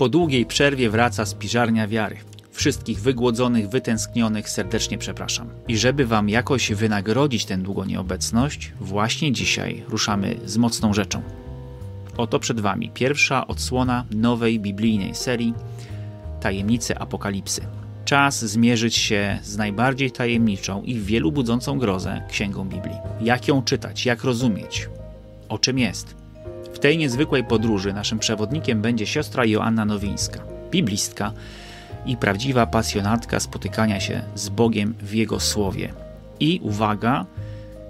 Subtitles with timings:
[0.00, 2.16] Po długiej przerwie wraca spiżarnia wiary.
[2.50, 5.48] Wszystkich wygłodzonych, wytęsknionych serdecznie przepraszam.
[5.68, 11.22] I żeby Wam jakoś wynagrodzić tę długą nieobecność, właśnie dzisiaj ruszamy z mocną rzeczą.
[12.16, 15.54] Oto przed Wami pierwsza odsłona nowej biblijnej serii
[16.40, 17.62] Tajemnice Apokalipsy.
[18.04, 22.96] Czas zmierzyć się z najbardziej tajemniczą i wielu budzącą grozę księgą Biblii.
[23.20, 24.88] Jak ją czytać, jak rozumieć,
[25.48, 26.19] o czym jest.
[26.72, 31.32] W tej niezwykłej podróży naszym przewodnikiem będzie siostra Joanna Nowińska, biblistka
[32.06, 35.92] i prawdziwa pasjonatka spotykania się z Bogiem w Jego Słowie.
[36.40, 37.26] I uwaga,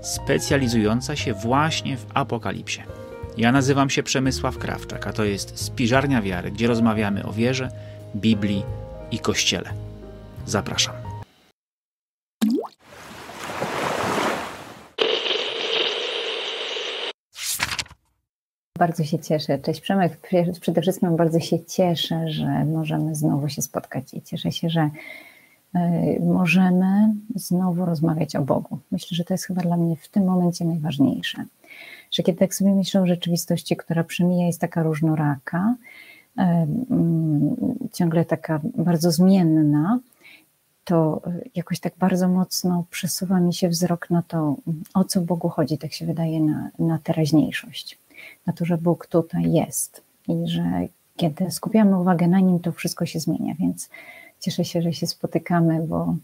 [0.01, 2.83] specjalizująca się właśnie w apokalipsie.
[3.37, 7.71] Ja nazywam się Przemysław Krawczak, a to jest Spiżarnia Wiary, gdzie rozmawiamy o wierze,
[8.17, 8.63] Biblii
[9.11, 9.71] i Kościele.
[10.47, 11.00] Zapraszam.
[18.81, 19.59] Bardzo się cieszę.
[19.59, 20.21] Cześć Przemek.
[20.61, 24.91] Przede wszystkim bardzo się cieszę, że możemy znowu się spotkać i cieszę się, że
[25.77, 28.79] y, możemy znowu rozmawiać o Bogu.
[28.91, 31.45] Myślę, że to jest chyba dla mnie w tym momencie najważniejsze.
[32.11, 35.75] Że kiedy tak sobie myślę o rzeczywistości, która przemija, jest taka różnoraka,
[36.39, 37.57] y, mm,
[37.93, 40.01] ciągle taka bardzo zmienna,
[40.85, 41.23] to
[41.55, 44.57] jakoś tak bardzo mocno przesuwa mi się wzrok na to,
[44.95, 48.00] o co Bogu chodzi, tak się wydaje, na, na teraźniejszość
[48.47, 50.63] na to, że Bóg tutaj jest i że
[51.17, 53.89] kiedy skupiamy uwagę na Nim, to wszystko się zmienia, więc
[54.41, 56.17] cieszę się, że się spotykamy, bo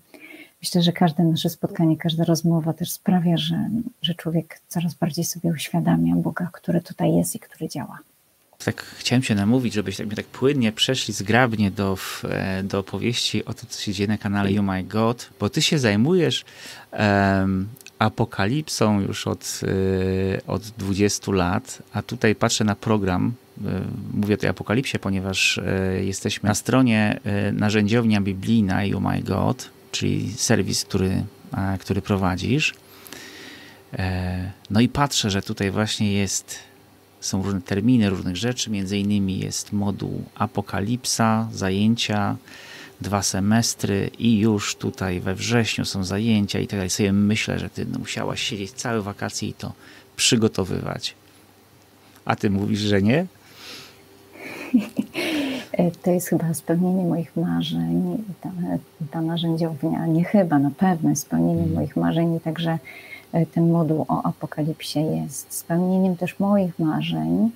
[0.62, 3.70] myślę, że każde nasze spotkanie, każda rozmowa też sprawia, że,
[4.02, 7.98] że człowiek coraz bardziej sobie uświadamia Boga, który tutaj jest i który działa.
[8.64, 11.98] Tak chciałem się namówić, żebyśmy tak, tak płynnie przeszli zgrabnie do,
[12.64, 15.78] do opowieści o tym, co się dzieje na kanale You My God, bo ty się
[15.78, 16.44] zajmujesz
[16.92, 23.62] um, apokalipsą już od, y, od 20 lat, a tutaj patrzę na program, y,
[24.14, 27.20] mówię o tej apokalipsie, ponieważ y, jesteśmy na stronie
[27.52, 31.24] narzędziownia biblijna You My God, czyli serwis, który,
[31.80, 32.74] który prowadzisz.
[33.98, 36.58] E, no i patrzę, że tutaj właśnie jest,
[37.20, 42.36] są różne terminy różnych rzeczy, między innymi jest moduł apokalipsa, zajęcia,
[43.00, 46.90] dwa semestry i już tutaj we wrześniu są zajęcia i tak dalej.
[46.90, 49.72] Sobie myślę, że ty musiałaś siedzieć całe wakacje i to
[50.16, 51.14] przygotowywać.
[52.24, 53.26] A ty mówisz, że nie?
[56.02, 58.50] To jest chyba spełnienie moich marzeń, ta,
[59.10, 61.74] ta narzędziownia, nie chyba, na pewno spełnienie hmm.
[61.74, 62.78] moich marzeń i także
[63.32, 67.50] e, ten moduł o apokalipsie jest spełnieniem też moich marzeń.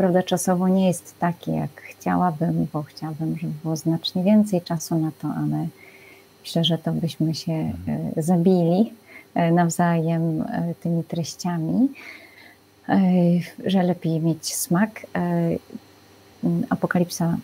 [0.00, 5.10] Prawda czasowo nie jest taki, jak chciałabym, bo chciałabym, żeby było znacznie więcej czasu na
[5.22, 5.66] to, ale
[6.40, 8.92] myślę, że to byśmy się e, zabili
[9.34, 11.88] e, nawzajem e, tymi treściami,
[13.66, 15.06] że lepiej mieć smak.
[16.70, 17.36] Apokalipsa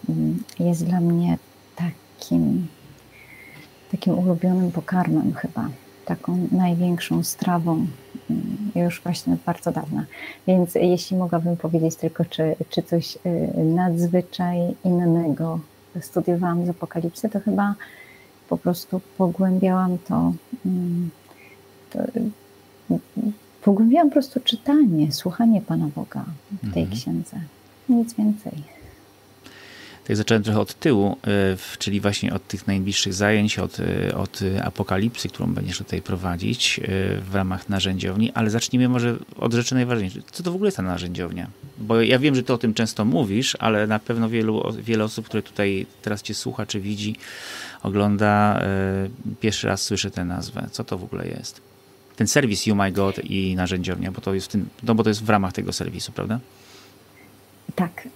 [0.59, 1.39] jest dla mnie
[1.77, 2.67] takim,
[3.91, 5.69] takim ulubionym pokarmem chyba,
[6.05, 7.87] taką największą strawą
[8.75, 10.05] już właśnie bardzo dawna.
[10.47, 15.61] Więc jeśli mogłabym powiedzieć tylko, czy, czy coś y, nadzwyczaj innego
[16.01, 17.75] studiowałam z Apokalipsy, to chyba
[18.49, 20.33] po prostu pogłębiałam to,
[20.67, 21.11] mm,
[21.91, 21.99] to
[23.63, 26.25] pogłębiałam po prostu czytanie, słuchanie Pana Boga
[26.63, 27.01] w tej mhm.
[27.01, 27.37] księdze.
[27.89, 28.76] Nic więcej
[30.07, 34.41] tak zacząłem trochę od tyłu, e, czyli właśnie od tych najbliższych zajęć, od, e, od
[34.65, 36.83] apokalipsy, którą będziesz tutaj prowadzić e,
[37.21, 40.25] w ramach narzędziowni, ale zacznijmy może od rzeczy najważniejszych.
[40.33, 41.51] Co to w ogóle jest ta narzędziownia?
[41.79, 45.27] Bo ja wiem, że ty o tym często mówisz, ale na pewno wielu, wiele osób,
[45.27, 47.17] które tutaj teraz cię słucha, czy widzi,
[47.83, 48.63] ogląda,
[49.41, 50.69] pierwszy raz słyszy tę nazwę.
[50.73, 51.61] Co to w ogóle jest?
[52.17, 55.25] Ten serwis You My God i narzędziownia, bo to jest, tym, no bo to jest
[55.25, 56.41] w ramach tego serwisu, prawda?
[57.77, 58.09] Tak,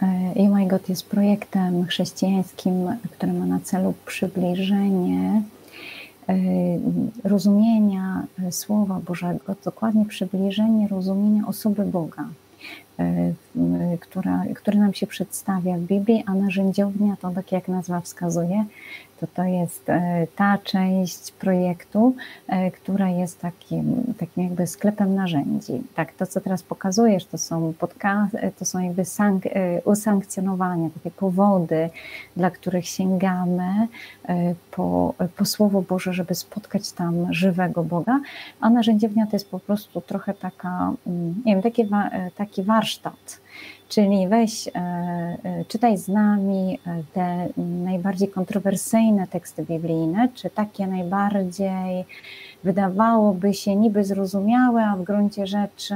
[0.51, 5.43] My God jest projektem chrześcijańskim, który ma na celu przybliżenie
[6.29, 6.35] e,
[7.25, 12.29] rozumienia Słowa Bożego, dokładnie przybliżenie rozumienia osoby Boga, e,
[14.01, 18.65] która, który nam się przedstawia w Biblii, a narzędziownia to, tak jak nazwa wskazuje,
[19.21, 22.15] to to jest e, ta część projektu,
[22.49, 25.83] e, która jest takim, takim jakby sklepem narzędzi.
[25.95, 29.51] Tak, to co teraz pokazujesz, to są podcasty, to są jakby sank, e,
[29.85, 31.91] usankcjonowania, takie powody,
[32.37, 33.89] dla których sięgamy
[34.71, 38.21] po, po Słowo Boże, żeby spotkać tam żywego Boga,
[38.61, 41.89] a narzędziownia to jest po prostu trochę taka, mm, nie wiem, taki,
[42.37, 42.90] taki warsztat,
[43.91, 50.87] Czyli weź, e, e, czytaj z nami e, te najbardziej kontrowersyjne teksty biblijne, czy takie
[50.87, 52.05] najbardziej
[52.65, 55.95] wydawałoby się niby zrozumiałe, a w gruncie rzeczy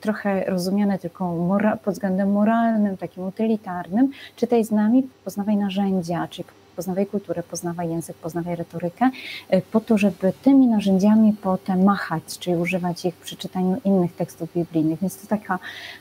[0.00, 1.48] trochę rozumiane tylko
[1.84, 4.10] pod względem moralnym, takim utylitarnym.
[4.36, 6.48] Czytaj z nami, poznawaj narzędzia, czyli
[6.80, 9.10] poznawaj kulturę, poznawaj język, poznawaj retorykę,
[9.54, 14.52] y, po to, żeby tymi narzędziami potem machać, czyli używać ich przy czytaniu innych tekstów
[14.56, 15.00] biblijnych.
[15.00, 15.58] Więc to taka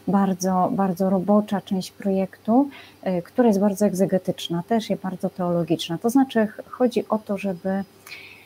[0.08, 2.70] bardzo, bardzo robocza część projektu,
[3.08, 5.98] y, która jest bardzo egzegetyczna, też jest bardzo teologiczna.
[5.98, 7.84] To znaczy chodzi o to, żeby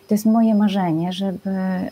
[0.08, 1.90] to jest moje marzenie, żeby, e,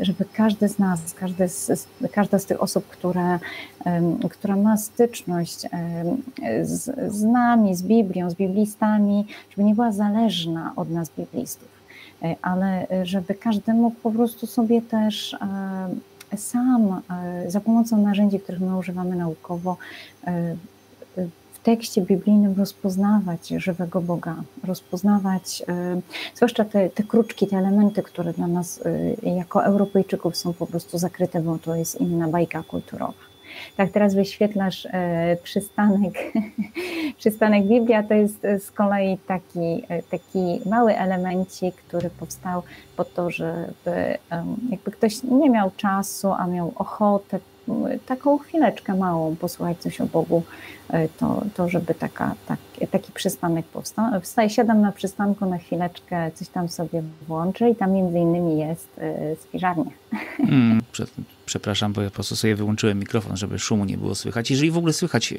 [0.00, 3.40] żeby każdy z nas, każdy z, każda z tych osób, która,
[4.30, 5.60] która ma styczność
[6.62, 11.68] z, z nami, z Biblią, z biblistami, żeby nie była zależna od nas, biblistów,
[12.22, 17.02] e, ale żeby każdy mógł po prostu sobie też e, sam
[17.46, 19.76] za pomocą narzędzi, których my używamy naukowo,
[21.68, 28.46] tekście biblijnym rozpoznawać żywego Boga, rozpoznawać y, zwłaszcza te, te kruczki, te elementy, które dla
[28.46, 33.12] nas y, jako Europejczyków są po prostu zakryte, bo to jest inna bajka kulturowa.
[33.76, 34.90] Tak, teraz wyświetlasz y,
[35.42, 36.32] przystanek,
[37.18, 42.62] przystanek Biblia, to jest z kolei taki, taki mały elemencik, który powstał
[42.96, 44.18] po to, żeby
[44.70, 47.38] jakby ktoś nie miał czasu, a miał ochotę
[48.06, 50.42] taką chwileczkę małą posłuchać coś o Bogu,
[50.90, 54.20] e, to, to żeby taka, tak, taki przystanek powstał.
[54.20, 58.88] Wstaję, siadam na przystanku na chwileczkę, coś tam sobie włączę i tam między innymi jest
[58.98, 59.90] e, spiżarnia.
[60.38, 60.80] Mm,
[61.46, 64.50] przepraszam, bo ja po prostu sobie wyłączyłem mikrofon, żeby szumu nie było słychać.
[64.50, 65.34] Jeżeli w ogóle słychać,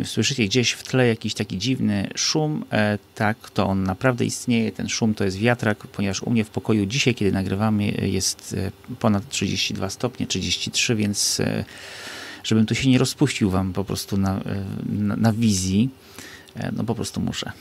[0.00, 4.72] e, słyszycie gdzieś w tle jakiś taki dziwny szum, e, tak, to on naprawdę istnieje.
[4.72, 8.96] Ten szum to jest wiatrak, ponieważ u mnie w pokoju dzisiaj, kiedy nagrywamy, jest e,
[8.96, 11.42] ponad 32 stopnie, 33, więc
[12.44, 14.40] żebym tu się nie rozpuścił wam po prostu na,
[14.86, 15.90] na, na wizji,
[16.72, 17.52] no po prostu muszę.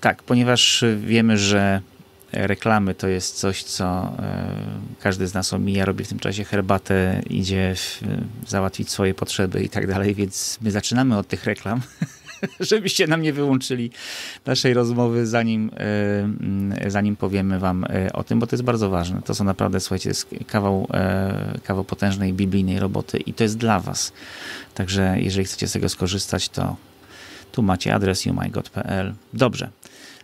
[0.00, 1.80] Tak, ponieważ wiemy, że
[2.32, 4.54] reklamy to jest coś, co e,
[5.00, 7.74] każdy z nas omija, robi w tym czasie herbatę, idzie
[8.46, 11.80] załatwić swoje potrzeby i tak dalej, więc my zaczynamy od tych reklam,
[12.60, 13.90] żebyście nam nie wyłączyli
[14.46, 15.70] naszej rozmowy, zanim,
[16.80, 19.22] e, zanim powiemy wam e, o tym, bo to jest bardzo ważne.
[19.22, 20.88] To są naprawdę, słuchajcie, jest kawał,
[21.64, 24.12] kawał potężnej biblijnej roboty i to jest dla was.
[24.74, 26.76] Także jeżeli chcecie z tego skorzystać, to
[27.52, 29.14] tu macie adres youmygod.pl.
[29.32, 29.70] Dobrze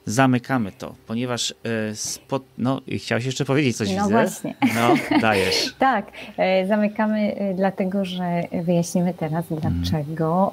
[0.06, 1.55] zamykamy to, ponieważ
[1.91, 2.43] e, spod...
[2.59, 4.11] no chciałeś jeszcze powiedzieć coś, No widzę?
[4.11, 4.55] właśnie.
[4.75, 5.75] No, dajesz.
[5.79, 6.06] tak,
[6.37, 9.75] e, zamykamy e, dlatego, że wyjaśnimy teraz, mhm.
[9.75, 10.53] dlaczego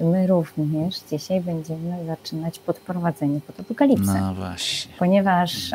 [0.00, 4.20] my również dzisiaj będziemy zaczynać podprowadzenie pod apokalipsę.
[4.20, 4.92] No właśnie.
[4.98, 5.70] Ponieważ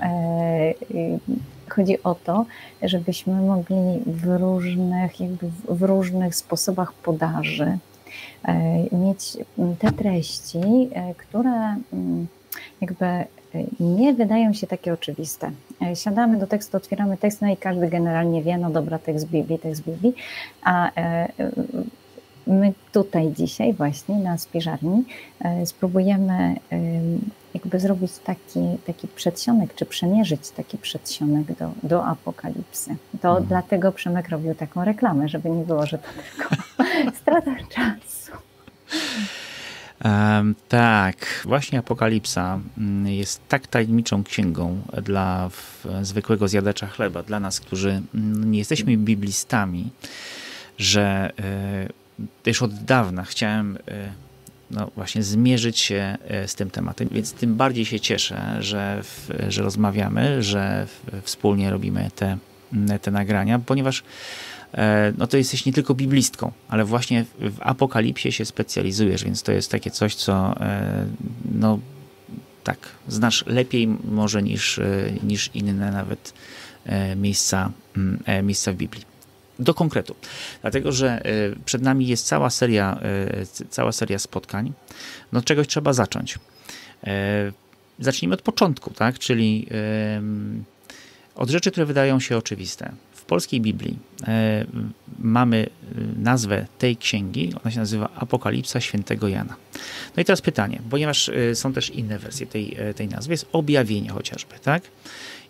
[1.69, 2.45] chodzi o to,
[2.81, 7.78] żebyśmy mogli w różnych, jakby w różnych sposobach podaży
[8.92, 9.38] mieć
[9.80, 11.75] te treści, które
[12.81, 13.25] jakby e,
[13.80, 15.51] nie wydają się takie oczywiste.
[15.81, 19.60] E, siadamy do tekstu, otwieramy tekst, no i każdy generalnie wie, no dobra, tekst Biblii,
[19.60, 20.13] tekst Biblii,
[20.63, 21.28] a e,
[22.48, 25.04] my tutaj dzisiaj właśnie na spiżarni
[25.66, 26.56] spróbujemy
[27.54, 32.96] jakby zrobić taki, taki przedsionek, czy przemierzyć taki przedsionek do, do apokalipsy.
[33.22, 33.46] To hmm.
[33.48, 36.56] dlatego Przemek robił taką reklamę, żeby nie było, że to tylko
[37.22, 38.32] strata czasu.
[40.06, 45.50] Um, tak, właśnie Apokalipsa mm, jest tak tajemniczą księgą dla
[46.02, 49.90] zwykłego zjadacza chleba, dla nas, którzy mm, nie jesteśmy biblistami,
[50.78, 51.32] że
[51.90, 52.06] y,
[52.46, 53.80] już od dawna chciałem y,
[54.72, 59.02] no właśnie zmierzyć się e, z tym tematem, więc tym bardziej się cieszę, że,
[59.50, 60.88] że rozmawiamy, że
[61.21, 62.38] wspólnie robimy te,
[63.02, 64.04] te nagrania, ponieważ
[64.74, 69.52] E, no to jesteś nie tylko biblistką, ale właśnie w apokalipsie się specjalizujesz, więc to
[69.52, 71.06] jest takie coś, co e,
[71.52, 71.80] no
[72.64, 76.33] tak, znasz lepiej może niż, e, niż inne nawet
[77.16, 79.06] miejsca, mm, miejsca w Biblii.
[79.59, 80.16] Do konkretu,
[80.61, 81.21] dlatego że
[81.66, 82.99] przed nami jest cała seria,
[83.69, 84.73] cała seria spotkań.
[85.31, 86.40] No czegoś trzeba zacząć.
[87.99, 89.19] Zacznijmy od początku, tak?
[89.19, 89.68] czyli
[91.35, 92.92] od rzeczy, które wydają się oczywiste
[93.28, 94.66] polskiej Biblii e,
[95.19, 99.56] mamy e, nazwę tej księgi, ona się nazywa Apokalipsa Świętego Jana.
[100.18, 104.09] No i teraz pytanie, ponieważ e, są też inne wersje tej, tej nazwy, jest objawienie
[104.09, 104.83] chociażby, tak?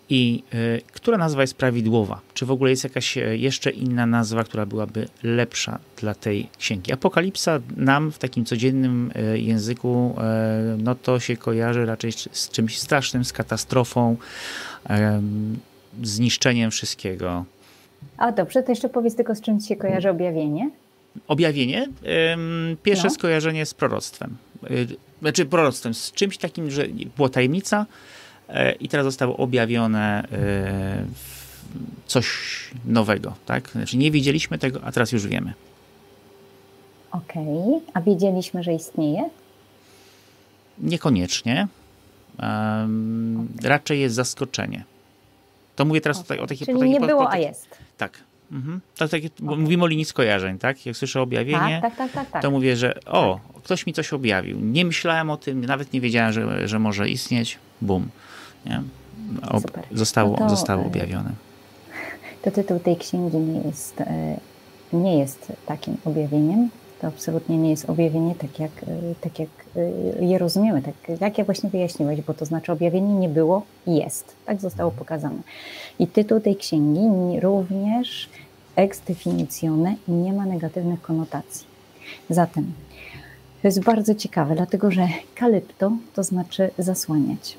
[0.09, 2.21] I y, która nazwa jest prawidłowa?
[2.33, 6.93] Czy w ogóle jest jakaś jeszcze inna nazwa, która byłaby lepsza dla tej księgi?
[6.93, 12.79] Apokalipsa nam w takim codziennym y, języku, y, no to się kojarzy raczej z czymś
[12.79, 14.17] strasznym, z katastrofą,
[16.03, 17.45] zniszczeniem wszystkiego.
[18.17, 20.69] A dobrze, to jeszcze powiedz tylko, z czym się kojarzy objawienie?
[21.27, 21.87] Objawienie?
[22.83, 23.13] Pierwsze no.
[23.13, 24.37] skojarzenie z proroctwem.
[24.71, 24.87] Y,
[25.21, 28.16] znaczy proroctwem, z czymś takim, że była tajemnica e,
[28.79, 31.05] i teraz zostało objawione e,
[32.05, 32.27] coś
[32.85, 33.69] nowego, tak?
[33.69, 35.53] Znaczy nie wiedzieliśmy tego, a teraz już wiemy.
[37.11, 37.91] Okej, okay.
[37.93, 39.29] a wiedzieliśmy, że istnieje?
[40.79, 41.67] Niekoniecznie.
[42.39, 44.83] Um, raczej jest zaskoczenie.
[45.75, 46.41] To mówię teraz okay.
[46.41, 46.67] o takiej...
[46.67, 47.77] Czyli nie było, a jest.
[47.97, 48.19] Tak.
[48.51, 48.81] Mhm.
[48.95, 49.29] To okay.
[49.39, 50.85] Mówimy o linii skojarzeń, tak?
[50.85, 53.61] Jak słyszę objawienie, tak, tak, tak, tak, to mówię, że o, tak.
[53.63, 54.59] ktoś mi coś objawił.
[54.59, 57.57] Nie myślałem o tym, nawet nie wiedziałem, że, że może istnieć.
[57.81, 58.09] Bum.
[58.67, 58.81] Nie?
[59.49, 61.31] O, zostało, no to, zostało e, objawione.
[62.41, 64.37] To tytuł tej księgi nie jest, e,
[64.93, 66.69] nie jest takim objawieniem.
[67.01, 69.49] To absolutnie nie jest objawienie tak jak, e, tak jak
[70.19, 74.35] je rozumiemy, tak jak ja właśnie wyjaśniłeś, bo to znaczy objawienie nie było i jest.
[74.45, 75.39] Tak zostało pokazane.
[75.99, 78.29] I tytuł tej księgi również
[78.75, 81.67] ex definitione nie ma negatywnych konotacji.
[82.29, 82.73] Zatem
[83.61, 87.57] to jest bardzo ciekawe, dlatego że kalypto to znaczy zasłaniać,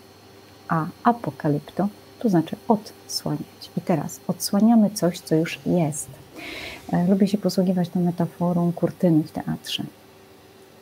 [0.69, 3.71] a apokalipto to znaczy odsłaniać.
[3.77, 6.09] I teraz odsłaniamy coś, co już jest.
[6.93, 9.85] E, lubię się posługiwać tą metaforą kurtyny w teatrze,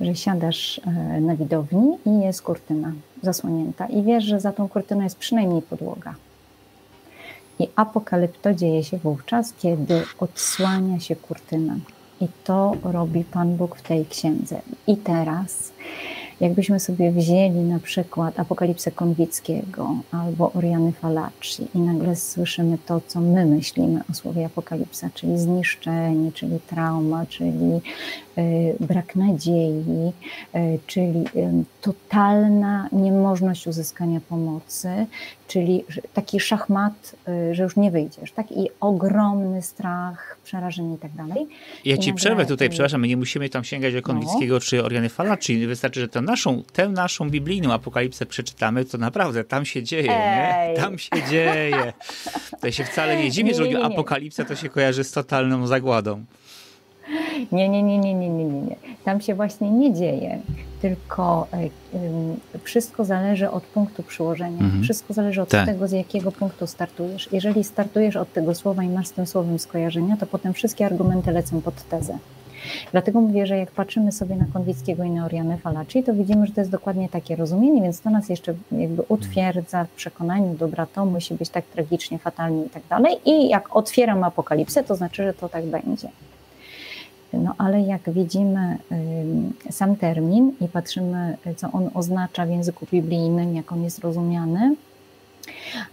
[0.01, 5.03] że siadasz e, na widowni i jest kurtyna zasłonięta i wiesz, że za tą kurtyną
[5.03, 6.15] jest przynajmniej podłoga.
[7.59, 11.77] I apokalipto dzieje się wówczas, kiedy odsłania się kurtyna.
[12.21, 14.61] I to robi Pan Bóg w tej księdze.
[14.87, 15.73] I teraz
[16.41, 23.21] Jakbyśmy sobie wzięli na przykład Apokalipsę Konwickiego albo Oriany Falaci i nagle słyszymy to, co
[23.21, 27.81] my myślimy o słowie Apokalipsa, czyli zniszczenie, czyli trauma, czyli
[28.39, 30.13] y, brak nadziei,
[30.55, 35.07] y, czyli y, totalna niemożność uzyskania pomocy,
[35.49, 35.85] czyli
[36.15, 37.17] taki szachmat,
[37.53, 38.53] że już nie wyjdziesz, tak?
[38.53, 41.47] I ogromny strach, przerażenie i tak dalej.
[41.85, 44.61] Ja ci przerwę tutaj, przepraszam, my nie musimy tam sięgać do Konwickiego no.
[44.61, 49.65] czy Oriany Falaci, wystarczy, że to naszą, tę naszą biblijną apokalipsę przeczytamy, to naprawdę tam
[49.65, 50.75] się dzieje, nie?
[50.77, 51.93] Tam się dzieje.
[52.61, 56.25] To się wcale nie dziwię, że apokalipsa to się kojarzy z totalną zagładą.
[57.53, 58.77] Nie, nie, nie, nie, nie, nie, nie.
[59.05, 60.39] Tam się właśnie nie dzieje,
[60.83, 61.47] tylko
[62.55, 64.61] y, wszystko zależy od punktu przyłożenia.
[64.61, 64.83] Mhm.
[64.83, 65.67] Wszystko zależy od tak.
[65.67, 67.29] tego, z jakiego punktu startujesz.
[67.33, 71.31] Jeżeli startujesz od tego słowa i masz z tym słowem skojarzenia, to potem wszystkie argumenty
[71.31, 72.19] lecą pod tezę.
[72.93, 76.53] Dlatego mówię, że jak patrzymy sobie na Konwickiego i na Orianę Falaci, to widzimy, że
[76.53, 81.05] to jest dokładnie takie rozumienie, więc to nas jeszcze jakby utwierdza w przekonaniu, dobra, to
[81.05, 83.17] musi być tak tragicznie, fatalnie i tak dalej.
[83.25, 86.09] I jak otwieram apokalipsę, to znaczy, że to tak będzie.
[87.39, 88.79] No ale jak widzimy
[89.71, 94.77] sam termin i patrzymy, co on oznacza w języku biblijnym, jak on jest rozumiany,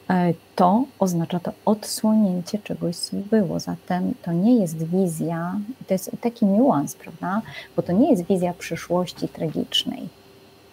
[0.09, 3.59] e, to oznacza to odsłonięcie czegoś, co było.
[3.59, 7.41] Zatem to nie jest wizja, to jest taki niuans, prawda?
[7.75, 10.09] Bo to nie jest wizja przyszłości tragicznej,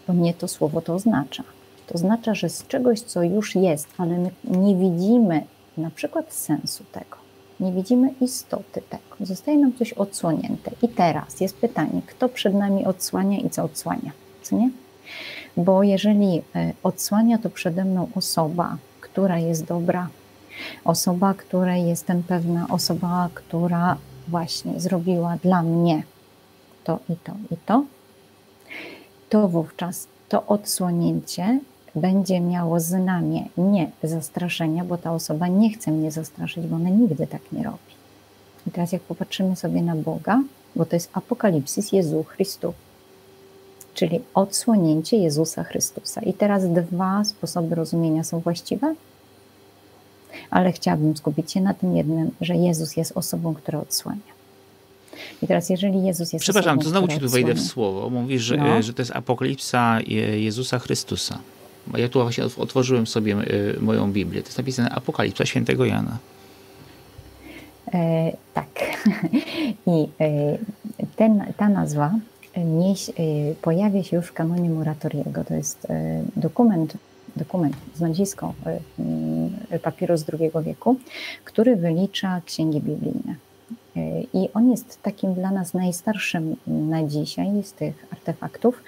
[0.06, 1.44] bo nie to słowo to oznacza.
[1.86, 5.42] To oznacza, że z czegoś, co już jest, ale my nie widzimy
[5.76, 7.19] na przykład sensu tego,
[7.60, 10.70] nie widzimy istoty tego, zostaje nam coś odsłonięte.
[10.82, 14.12] I teraz jest pytanie, kto przed nami odsłania i co odsłania,
[14.42, 14.70] co nie?
[15.56, 20.08] Bo jeżeli e, odsłania to przede mną osoba, która jest dobra,
[20.84, 23.96] osoba, której jestem pewna, osoba, która
[24.28, 26.02] właśnie zrobiła dla mnie
[26.84, 27.84] to i to i to,
[29.28, 31.60] to wówczas to odsłonięcie
[31.94, 37.26] będzie miało znamię nie zastraszenia, bo ta osoba nie chce mnie zastraszyć, bo ona nigdy
[37.26, 37.78] tak nie robi.
[38.66, 40.42] I teraz jak popatrzymy sobie na Boga,
[40.76, 42.74] bo to jest apokalipsis Jezu Chrystu,
[43.94, 46.20] czyli odsłonięcie Jezusa Chrystusa.
[46.20, 48.94] I teraz dwa sposoby rozumienia są właściwe,
[50.50, 54.40] ale chciałabym skupić się na tym jednym, że Jezus jest osobą, która odsłania.
[55.42, 56.42] I teraz, jeżeli Jezus jest.
[56.42, 58.10] Przepraszam, osobą, to znowu ci tu wejdę w słowo.
[58.10, 58.82] Mówisz, że, no.
[58.82, 59.98] że to jest apokalipsa
[60.36, 61.38] Jezusa Chrystusa.
[61.96, 64.42] Ja tu właśnie otworzyłem sobie e, moją Biblię.
[64.42, 66.18] To jest napisane Apokalipsa świętego Jana.
[67.94, 68.68] E, tak.
[69.86, 70.58] I e,
[71.16, 72.14] ten, ta nazwa
[72.56, 75.44] nie, e, pojawia się już w kanonie Muratoriego.
[75.44, 75.86] To jest
[76.36, 76.96] dokument,
[77.36, 78.54] dokument, znalezisko
[79.70, 80.96] e, papieru z II wieku,
[81.44, 83.34] który wylicza księgi biblijne.
[84.34, 88.82] I on jest takim dla nas najstarszym na dzisiaj z tych artefaktów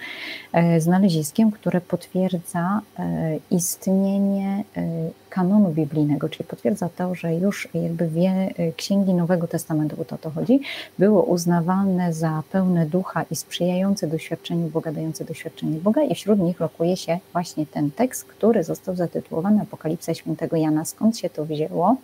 [0.53, 4.83] e, znaleziskiem, które potwierdza e, istnienie e,
[5.29, 10.17] kanonu biblijnego, czyli potwierdza to, że już jakby wie, księgi Nowego Testamentu, bo to o
[10.17, 10.59] to chodzi,
[10.99, 16.59] były uznawane za pełne ducha i sprzyjające doświadczeniu Boga, dające doświadczenie Boga i wśród nich
[16.59, 20.85] lokuje się właśnie ten tekst, który został zatytułowany Apokalipsa Świętego Jana.
[20.85, 21.97] Skąd się to wzięło?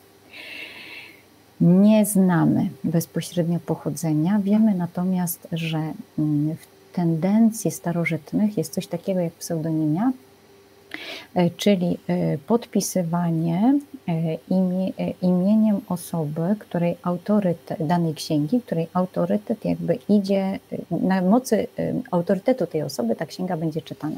[1.61, 5.77] Nie znamy bezpośrednio pochodzenia, wiemy natomiast, że
[6.19, 10.11] mm, w tendencji starożytnych jest coś takiego jak pseudonimia
[11.57, 14.13] czyli e, podpisywanie e,
[14.49, 14.91] imie,
[15.21, 20.59] imieniem osoby, której autorytet, danej księgi, której autorytet jakby idzie,
[20.91, 21.67] na mocy
[22.11, 24.15] autorytetu tej osoby ta księga będzie czytana.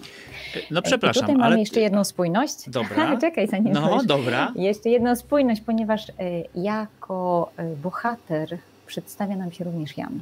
[0.71, 1.49] No przepraszam, I tutaj ale...
[1.49, 2.69] mamy jeszcze jedną spójność.
[2.69, 3.17] Dobra.
[3.21, 4.05] Czekaj, zanim No, powiesz.
[4.05, 4.53] dobra.
[4.55, 6.07] Jeszcze jedną spójność, ponieważ
[6.55, 7.51] jako
[7.83, 10.19] bohater przedstawia nam się również Jan.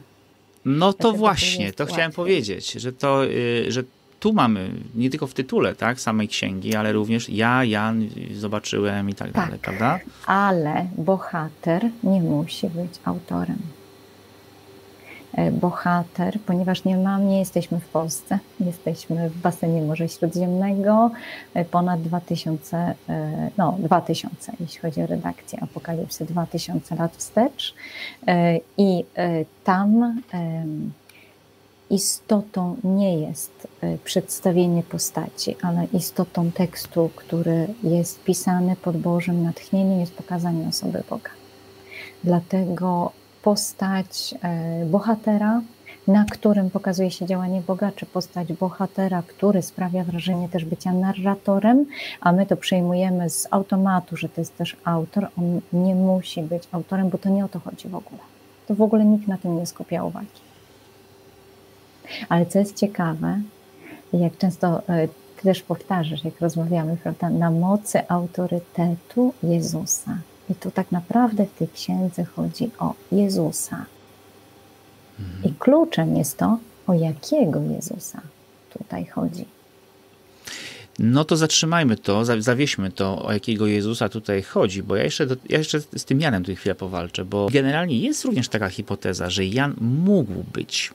[0.66, 3.22] No to to właśnie, jest to chciałem powiedzieć, że to,
[3.68, 3.84] że
[4.20, 9.14] tu mamy nie tylko w tytule, tak, samej księgi, ale również ja, Jan, zobaczyłem i
[9.14, 9.46] tak, Tak.
[9.46, 10.00] dalej, prawda?
[10.26, 13.58] Ale bohater nie musi być autorem.
[15.34, 21.12] E, Bohater, ponieważ nie mam, nie jesteśmy w Polsce, jesteśmy w basenie Morza Śródziemnego,
[21.54, 22.78] e, ponad 2000,
[23.10, 27.74] e, no 2000, jeśli chodzi o redakcję Apokalipsy, 2000 lat wstecz
[28.78, 29.04] i
[29.64, 30.22] tam
[31.90, 40.00] istotą nie jest e, przedstawienie postaci, ale istotą tekstu, który jest pisany pod Bożym natchnieniem,
[40.00, 41.30] jest pokazanie osoby Boga.
[42.24, 45.62] Dlatego postać e, bohatera,
[46.08, 51.86] na którym pokazuje się działanie Boga, czy postać bohatera, który sprawia wrażenie też bycia narratorem,
[52.22, 56.64] a my to przejmujemy z automatu, że to jest też autor, on nie musi być
[56.72, 58.22] autorem, bo to nie o to chodzi w ogóle.
[58.68, 60.49] To w ogóle nikt na tym nie skupiał uwagi.
[62.30, 63.42] Ale co jest ciekawe,
[64.14, 70.18] jak często e, ty też powtarzasz, jak rozmawiamy, prawda, na mocy autorytetu Jezusa.
[70.50, 73.86] I tu tak naprawdę w tej księdze chodzi o Jezusa.
[75.44, 78.22] I kluczem jest to, o jakiego Jezusa
[78.80, 79.46] tutaj chodzi.
[81.00, 85.26] No to zatrzymajmy to, za- zawieźmy to, o jakiego Jezusa tutaj chodzi, bo ja jeszcze,
[85.26, 89.30] do, ja jeszcze z tym Janem tu chwilę powalczę, bo generalnie jest również taka hipoteza,
[89.30, 90.92] że Jan mógł być,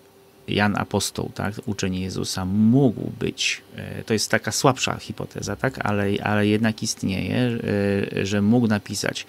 [0.48, 6.06] Jan apostoł, tak, uczeń Jezusa, mógł być, e, to jest taka słabsza hipoteza, tak, ale,
[6.22, 7.58] ale jednak istnieje,
[8.16, 9.26] e, że mógł napisać,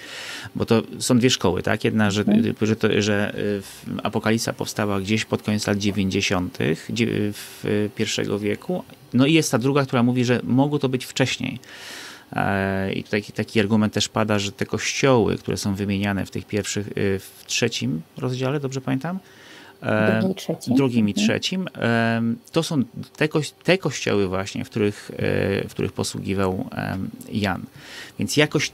[0.55, 2.23] bo to są dwie szkoły, tak, jedna, że,
[2.61, 6.57] że, to, że e, w- Apokalipsa powstała gdzieś pod koniec lat 90.
[6.89, 11.05] dzie- w pierwszego wieku, no i jest ta druga, która mówi, że mogło to być
[11.05, 11.59] wcześniej.
[12.33, 16.45] E, I tutaj taki argument też pada, że te kościoły, które są wymieniane w tych
[16.45, 19.19] pierwszych, w trzecim rozdziale, dobrze pamiętam?
[19.81, 20.73] E, Drugi i trzeci.
[20.73, 21.27] Drugim i Mhm.
[21.27, 21.67] trzecim.
[22.51, 22.83] To są
[23.17, 23.27] te,
[23.63, 26.69] te kościoły właśnie, w których, e, w których posługiwał
[27.31, 27.61] Jan.
[28.19, 28.71] Więc jakoś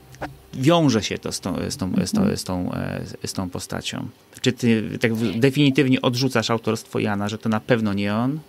[0.54, 4.08] wiąże się to z tą, z tą, z tą, z tą, e, z tą postacią.
[4.42, 8.40] Czy ty tak definitywnie odrzucasz autorstwo Jana, że to na pewno nie on?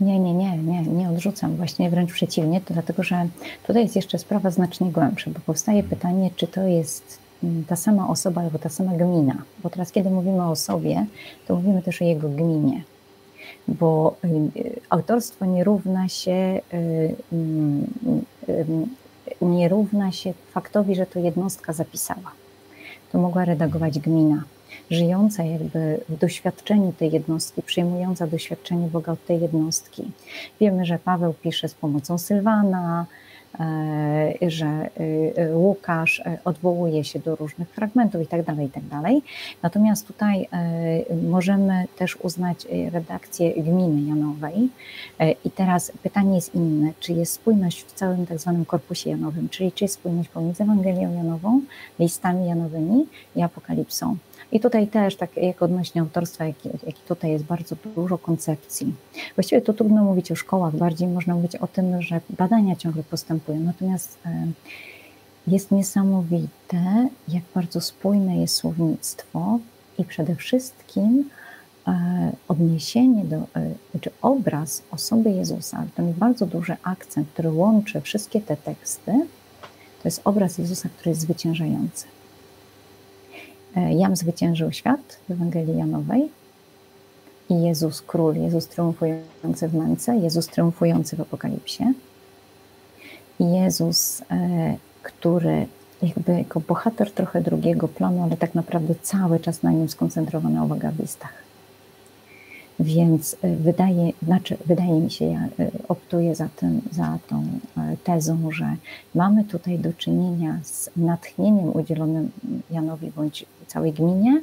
[0.00, 1.56] Nie, nie, nie, nie, nie odrzucam.
[1.56, 3.28] Właśnie wręcz przeciwnie, to dlatego, że
[3.66, 7.18] tutaj jest jeszcze sprawa znacznie głębsza, bo powstaje pytanie, czy to jest
[7.68, 9.42] ta sama osoba albo ta sama gmina.
[9.62, 11.06] Bo teraz, kiedy mówimy o osobie,
[11.46, 12.82] to mówimy też o jego gminie.
[13.68, 14.16] Bo
[14.90, 16.60] autorstwo nie równa się,
[19.42, 22.30] nie równa się faktowi, że to jednostka zapisała.
[23.12, 24.42] To mogła redagować gmina
[24.90, 30.10] żyjąca jakby w doświadczeniu tej jednostki, przyjmująca doświadczenie Boga od tej jednostki.
[30.60, 33.06] Wiemy, że Paweł pisze z pomocą Sylwana,
[34.48, 34.90] że e,
[35.36, 38.84] e, Łukasz e, odwołuje się do różnych fragmentów i tak dalej, i tak.
[39.62, 44.68] Natomiast tutaj e, możemy też uznać e, redakcję gminy Janowej.
[45.18, 49.48] E, I teraz pytanie jest inne, czy jest spójność w całym tak zwanym korpusie Janowym,
[49.48, 51.60] czyli czy jest spójność pomiędzy Ewangelią Janową,
[51.98, 54.16] listami Janowymi i Apokalipsą.
[54.54, 58.94] I tutaj też, tak jak odnośnie autorstwa, jak, jak tutaj jest bardzo dużo koncepcji.
[59.36, 63.60] Właściwie to trudno mówić o szkołach, bardziej można mówić o tym, że badania ciągle postępują.
[63.60, 64.46] Natomiast e,
[65.46, 69.58] jest niesamowite, jak bardzo spójne jest słownictwo
[69.98, 71.30] i przede wszystkim
[71.86, 78.40] e, odniesienie do, e, czy obraz osoby Jezusa, ten bardzo duży akcent, który łączy wszystkie
[78.40, 79.12] te teksty,
[80.02, 82.06] to jest obraz Jezusa, który jest zwyciężający.
[83.76, 86.28] E, Jam zwyciężył świat w Ewangelii Janowej
[87.48, 91.84] i Jezus król, Jezus triumfujący w męce, Jezus triumfujący w Apokalipsie
[93.40, 95.66] Jezus, e, który
[96.02, 100.90] jakby jako bohater trochę drugiego planu, ale tak naprawdę cały czas na nim skoncentrowana uwaga
[100.90, 101.32] w listach.
[102.80, 107.44] Więc e, wydaje, znaczy, wydaje mi się, ja e, optuję za, tym, za tą
[107.76, 108.76] e, tezą, że
[109.14, 112.30] mamy tutaj do czynienia z natchnieniem udzielonym
[112.70, 114.42] Janowi bądź całej gminie,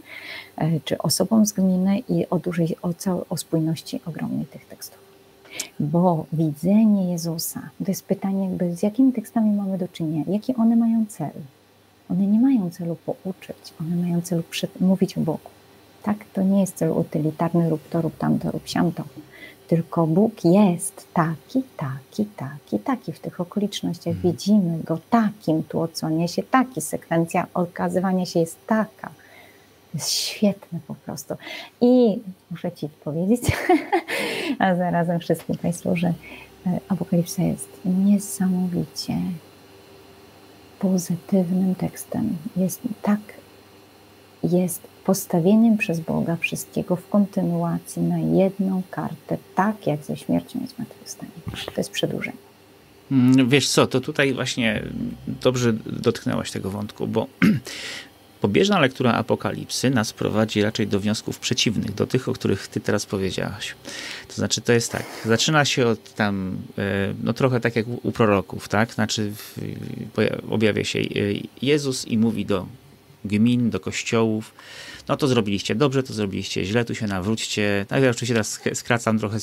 [0.86, 5.00] czy osobom z gminy i o, dużej, o, cał, o spójności ogromnej tych tekstów.
[5.80, 10.76] Bo widzenie Jezusa, to jest pytanie, jakby z jakimi tekstami mamy do czynienia, jaki one
[10.76, 11.32] mają cel.
[12.10, 14.44] One nie mają celu pouczyć, one mają celu
[14.80, 15.50] mówić o Bogu.
[16.04, 19.04] Tak, to nie jest cel utylitarny, rób to, rób tamto, rób siamto.
[19.68, 23.14] tylko Bóg jest taki, taki, taki, taki.
[23.14, 24.34] W tych okolicznościach mhm.
[24.34, 29.12] widzimy Go takim, tłoczenie się taki, sekwencja okazywania się jest taka.
[29.94, 31.36] Jest świetne po prostu.
[31.82, 32.20] I
[32.52, 33.42] muszę Ci powiedzieć,
[34.60, 39.18] a zarazem wszystkim Państwu, że e, Apokalipsa jest niesamowicie
[40.80, 42.38] pozytywnym tekstem.
[42.58, 43.20] Jest tak,
[44.44, 50.68] jest postawieniem przez Boga wszystkiego w kontynuacji na jedną kartę, tak jak ze śmiercią i
[50.68, 51.32] zmartwychwstaniem.
[51.66, 52.38] To jest przedłużenie.
[53.12, 54.84] Mm, wiesz co, to tutaj właśnie
[55.28, 57.28] dobrze dotknęłaś tego wątku, bo
[58.42, 63.06] pobieżna lektura Apokalipsy nas prowadzi raczej do wniosków przeciwnych, do tych, o których ty teraz
[63.06, 63.76] powiedziałaś.
[64.28, 68.12] To znaczy, to jest tak, zaczyna się od tam, e, no trochę tak jak u
[68.12, 68.94] proroków, tak?
[68.94, 69.32] Znaczy,
[70.50, 71.04] objawia się e,
[71.62, 72.66] Jezus i mówi do
[73.26, 74.54] gmin, do kościołów,
[75.08, 77.86] no to zrobiliście dobrze, to zrobiliście źle, tu się nawróćcie.
[77.92, 79.38] No, ja oczywiście teraz skracam, trochę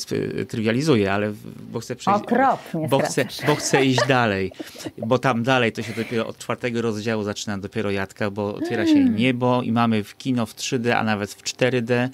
[0.47, 1.33] trywializuję, ale
[1.71, 4.51] bo chcę przejść, Okropnie bo chcę, bo chcę iść dalej,
[4.97, 8.93] bo tam dalej to się dopiero od czwartego rozdziału zaczyna dopiero jadka, bo otwiera się
[8.93, 9.15] hmm.
[9.15, 12.09] niebo i mamy w kino w 3D, a nawet w 4D e,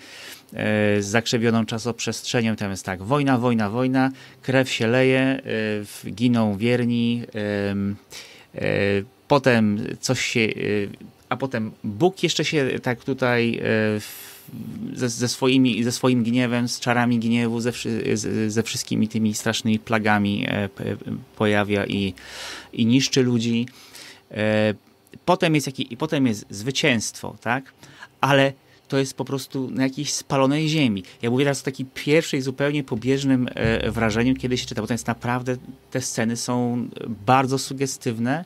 [1.02, 2.56] z zakrzewioną czasoprzestrzenią.
[2.56, 5.20] Tam jest tak, wojna, wojna, wojna, krew się leje,
[6.06, 7.24] e, giną wierni,
[8.56, 8.66] e,
[9.28, 10.48] potem coś się
[11.30, 16.80] a potem Bóg jeszcze się tak tutaj e, ze, ze, swoimi, ze swoim gniewem, z
[16.80, 17.72] czarami gniewu, ze,
[18.48, 20.70] ze wszystkimi tymi strasznymi plagami e,
[21.36, 22.14] pojawia i,
[22.74, 23.68] i niszczy ludzi.
[24.32, 24.74] E,
[25.26, 27.74] potem jest, jaki, potem jest zwycięstwo, tak?
[28.22, 28.54] Ale
[28.88, 31.04] to jest po prostu na jakiejś spalonej ziemi.
[31.22, 33.50] Ja mówię teraz o takim pierwszej, zupełnie pobieżnym
[33.88, 35.58] wrażeniu, kiedy się czyta, bo to jest naprawdę,
[35.92, 36.88] te sceny są
[37.26, 38.46] bardzo sugestywne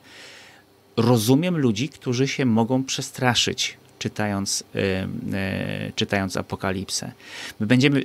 [1.00, 7.12] rozumiem ludzi, którzy się mogą przestraszyć, czytając, yy, czytając Apokalipsę.
[7.60, 8.04] My będziemy,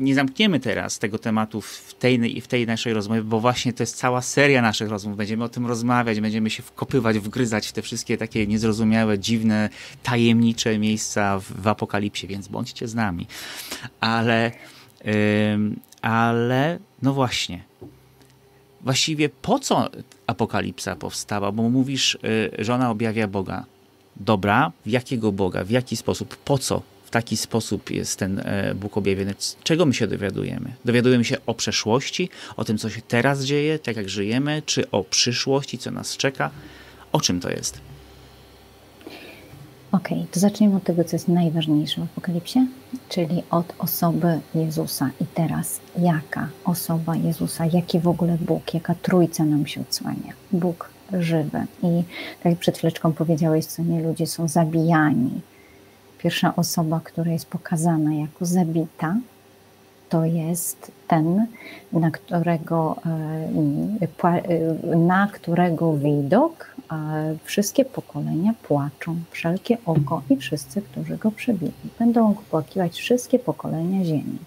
[0.00, 3.96] nie zamkniemy teraz tego tematu w tej, w tej naszej rozmowie, bo właśnie to jest
[3.96, 5.16] cała seria naszych rozmów.
[5.16, 9.68] Będziemy o tym rozmawiać, będziemy się wkopywać, wgryzać w te wszystkie takie niezrozumiałe, dziwne,
[10.02, 13.26] tajemnicze miejsca w, w Apokalipsie, więc bądźcie z nami.
[14.00, 14.52] Ale,
[16.02, 17.67] ale no właśnie,
[18.88, 19.90] właściwie po co
[20.26, 21.52] apokalipsa powstała?
[21.52, 23.64] Bo mówisz, y, że ona objawia Boga.
[24.16, 25.64] Dobra, w jakiego Boga?
[25.64, 26.36] W jaki sposób?
[26.36, 29.34] Po co w taki sposób jest ten e, Bóg objawiony?
[29.64, 30.72] Czego my się dowiadujemy?
[30.84, 35.04] Dowiadujemy się o przeszłości, o tym, co się teraz dzieje, tak jak żyjemy, czy o
[35.04, 36.50] przyszłości, co nas czeka?
[37.12, 37.80] O czym to jest?
[39.92, 42.66] Okay, to zacznijmy od tego, co jest najważniejsze w Apokalipsie,
[43.08, 45.10] czyli od osoby Jezusa.
[45.20, 50.32] I teraz, jaka osoba Jezusa, jaki w ogóle Bóg, jaka trójca nam się odsłania?
[50.52, 51.66] Bóg żywy.
[51.82, 52.02] I
[52.42, 55.40] tak jak przed chwileczką powiedziałeś, co nie ludzie są zabijani.
[56.18, 59.16] Pierwsza osoba, która jest pokazana jako zabita,
[60.08, 61.46] to jest ten,
[61.92, 64.38] na którego, e,
[64.92, 66.66] e, na którego widok
[67.44, 71.72] wszystkie pokolenia płaczą, wszelkie oko i wszyscy, którzy go przebili.
[71.98, 74.38] Będą płakiwać wszystkie pokolenia ziemi.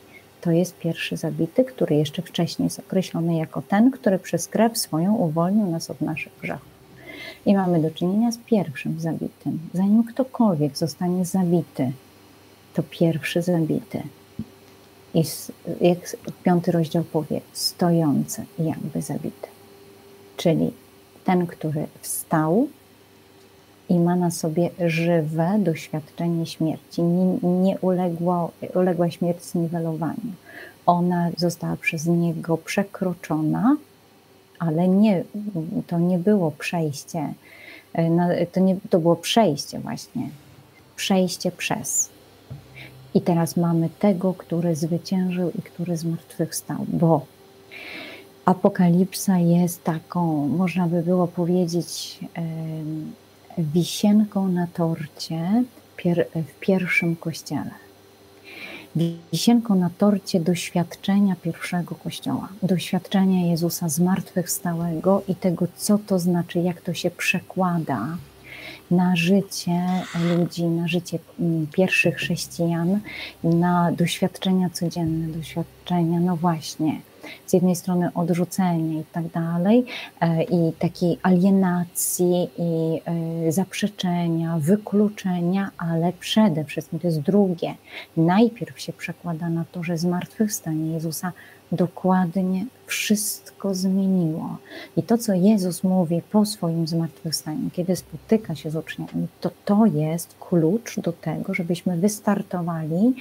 [0.41, 5.15] To jest pierwszy zabity, który jeszcze wcześniej jest określony jako ten, który przez krew swoją
[5.15, 6.71] uwolnił nas od naszych grzechów.
[7.45, 9.59] I mamy do czynienia z pierwszym zabitym.
[9.73, 11.91] Zanim ktokolwiek zostanie zabity,
[12.73, 14.03] to pierwszy zabity
[15.13, 15.23] i
[15.81, 19.47] jak piąty rozdział powie, stojący jakby zabity.
[20.37, 20.71] Czyli
[21.23, 22.67] ten, który wstał
[23.89, 27.03] i ma na sobie żywe doświadczenie śmierci.
[27.03, 30.31] Nie, nie uległa, uległa śmierć zniwelowaniu.
[30.85, 33.77] Ona została przez niego przekroczona,
[34.59, 35.23] ale nie,
[35.87, 37.33] to nie było przejście.
[38.51, 40.29] To, nie, to było przejście właśnie.
[40.95, 42.09] Przejście przez.
[43.13, 47.25] I teraz mamy tego, który zwyciężył i który zmartwychwstał, bo
[48.51, 52.19] Apokalipsa jest taką, można by było powiedzieć,
[53.57, 55.63] wisienką na torcie
[56.35, 57.71] w pierwszym kościele.
[58.95, 66.81] Wisienką na torcie doświadczenia pierwszego kościoła, doświadczenia Jezusa zmartwychwstałego i tego, co to znaczy, jak
[66.81, 68.17] to się przekłada
[68.91, 69.87] na życie
[70.37, 72.99] ludzi, na życie mm, pierwszych chrześcijan,
[73.43, 77.01] na doświadczenia codzienne, doświadczenia, no właśnie,
[77.45, 79.85] z jednej strony odrzucenia i tak dalej,
[80.21, 87.75] e, i takiej alienacji, i e, zaprzeczenia, wykluczenia, ale przede wszystkim to jest drugie.
[88.17, 91.31] Najpierw się przekłada na to, że zmartwychwstanie Jezusa
[91.71, 94.57] dokładnie wszystko zmieniło.
[94.97, 99.85] I to, co Jezus mówi po swoim zmartwychwstaniu, kiedy spotyka się z uczniami, to to
[99.85, 103.13] jest klucz do tego, żebyśmy wystartowali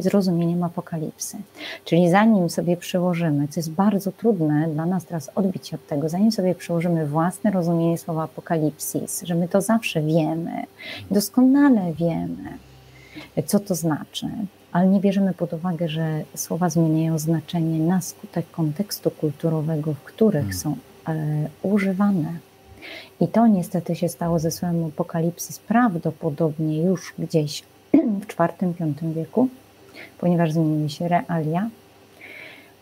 [0.00, 1.36] z, rozumieniem apokalipsy.
[1.84, 6.08] Czyli zanim sobie przyłożymy, co jest bardzo trudne dla nas teraz odbić się od tego,
[6.08, 10.64] zanim sobie przyłożymy własne rozumienie słowa apokalipsis, że my to zawsze wiemy,
[11.10, 12.58] doskonale wiemy,
[13.46, 14.30] co to znaczy,
[14.74, 20.42] ale nie bierzemy pod uwagę, że słowa zmieniają znaczenie na skutek kontekstu kulturowego, w których
[20.42, 20.58] hmm.
[20.58, 20.76] są
[21.08, 22.38] e, używane.
[23.20, 27.62] I to niestety się stało ze słowem apokalipsys prawdopodobnie już gdzieś
[28.20, 29.48] w IV-V wieku,
[30.18, 31.70] ponieważ zmieniły się realia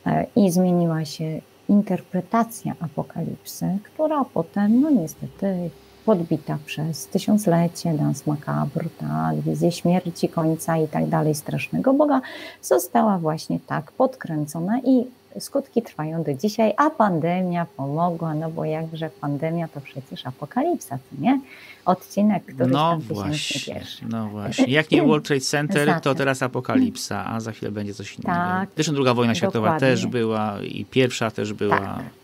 [0.07, 5.71] e, i zmieniła się interpretacja apokalipsy, która potem, no niestety,
[6.05, 12.21] podbita przez tysiąclecie, dans macabre, tak, wizję śmierci, końca i tak dalej strasznego Boga,
[12.63, 15.05] została właśnie tak podkręcona i
[15.41, 21.41] skutki trwają do dzisiaj, a pandemia pomogła, no bo jakże pandemia to przecież apokalipsa, nie?
[21.85, 24.05] Odcinek, który no tam właśnie, pierwszy.
[24.09, 28.15] No właśnie, jak nie World Trade Center, to teraz apokalipsa, a za chwilę będzie coś
[28.19, 28.39] innego.
[28.39, 29.89] Tak, Zresztą druga wojna światowa dokładnie.
[29.89, 31.79] też była i pierwsza też była.
[31.79, 32.22] Tak.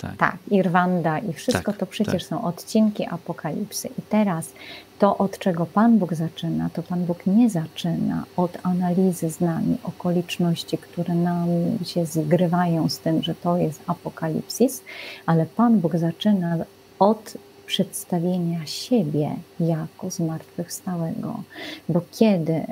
[0.00, 0.16] Tak.
[0.16, 2.28] tak, i Rwanda, i wszystko tak, to przecież tak.
[2.28, 3.88] są odcinki apokalipsy.
[3.88, 4.52] I teraz
[4.98, 9.78] to, od czego Pan Bóg zaczyna, to Pan Bóg nie zaczyna od analizy z nami
[9.84, 11.48] okoliczności, które nam
[11.84, 14.82] się zgrywają z tym, że to jest apokalipsis,
[15.26, 16.56] ale Pan Bóg zaczyna
[16.98, 17.34] od
[17.66, 21.42] przedstawienia siebie jako zmartwychwstałego.
[21.88, 22.66] Bo kiedy e,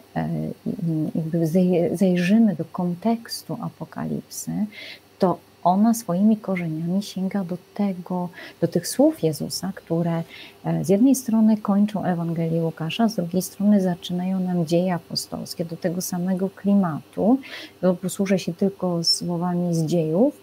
[1.15, 1.47] jakby
[1.93, 4.53] zajrzymy do kontekstu apokalipsy,
[5.19, 5.39] to
[5.69, 8.29] ona swoimi korzeniami sięga do tego,
[8.61, 10.23] do tych słów Jezusa, które
[10.65, 15.77] e, z jednej strony kończą Ewangelię Łukasza, z drugiej strony zaczynają nam dzieje apostolskie, do
[15.77, 17.39] tego samego klimatu.
[18.03, 20.41] Posłużę się tylko słowami z dziejów,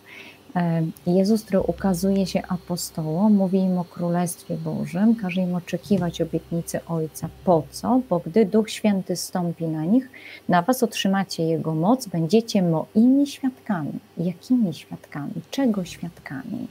[1.08, 7.30] Jezus, który ukazuje się apostołom, mówi im o Królestwie Bożym, każe im oczekiwać obietnicy Ojca.
[7.46, 8.02] Po co?
[8.10, 10.10] Bo gdy Duch Święty stąpi na nich,
[10.50, 13.92] na was otrzymacie Jego moc, będziecie moimi świadkami.
[14.18, 15.34] Jakimi świadkami?
[15.52, 16.68] Czego świadkami?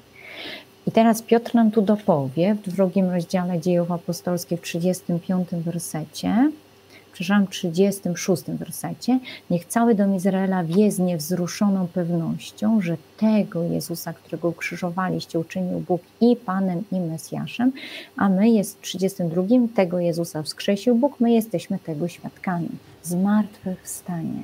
[0.87, 6.51] I teraz Piotr nam tu dopowie w drugim rozdziale dziejów apostolskich, w 35 wersecie,
[7.15, 9.19] przepraszam, 36 wersecie,
[9.51, 16.03] niech cały dom Izraela wie z niewzruszoną pewnością, że tego Jezusa, którego ukrzyżowaliście, uczynił Bóg
[16.21, 17.73] i Panem, i Mesjaszem,
[18.17, 19.43] a my jest w 32,
[19.75, 22.69] tego Jezusa wskrzesił Bóg, my jesteśmy tego świadkami.
[23.03, 24.43] Zmartwychwstanie.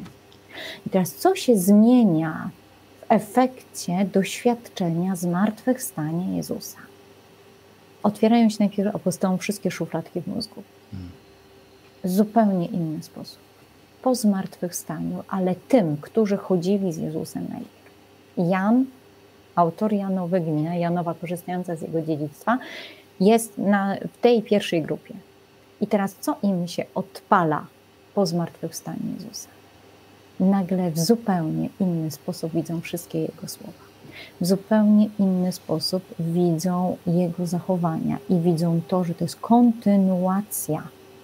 [0.87, 2.51] I teraz co się zmienia
[3.01, 6.79] w efekcie doświadczenia zmartwychwstania Jezusa?
[8.03, 10.63] Otwierają się najpierw apostołom wszystkie szufladki w mózgu.
[12.03, 13.39] Hmm zupełnie inny sposób.
[14.03, 17.71] Po zmartwychwstaniu, ale tym, którzy chodzili z Jezusem najpierw.
[18.37, 18.85] Jan,
[19.55, 22.59] autor Janowy, gmina Janowa, korzystająca z jego dziedzictwa,
[23.21, 25.15] jest na, w tej pierwszej grupie.
[25.81, 27.67] I teraz co im się odpala
[28.15, 29.49] po zmartwychwstaniu Jezusa?
[30.41, 33.73] Nagle w zupełnie inny sposób widzą wszystkie Jego słowa.
[34.41, 40.83] W zupełnie inny sposób widzą Jego zachowania i widzą to, że to jest kontynuacja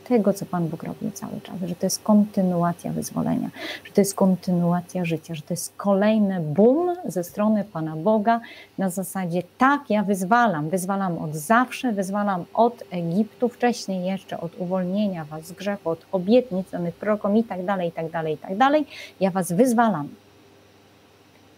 [0.08, 3.50] tego, co Pan Bóg robił cały czas, że to jest kontynuacja wyzwolenia,
[3.84, 8.40] że to jest kontynuacja życia, że to jest kolejny boom ze strony Pana Boga
[8.78, 15.24] na zasadzie tak, ja wyzwalam, wyzwalam od zawsze, wyzwalam od Egiptu, wcześniej jeszcze od uwolnienia
[15.24, 18.56] was z grzechu, od obietnic danych prorokom i tak dalej, i tak dalej, i tak
[18.56, 18.86] dalej.
[19.20, 20.08] Ja was wyzwalam.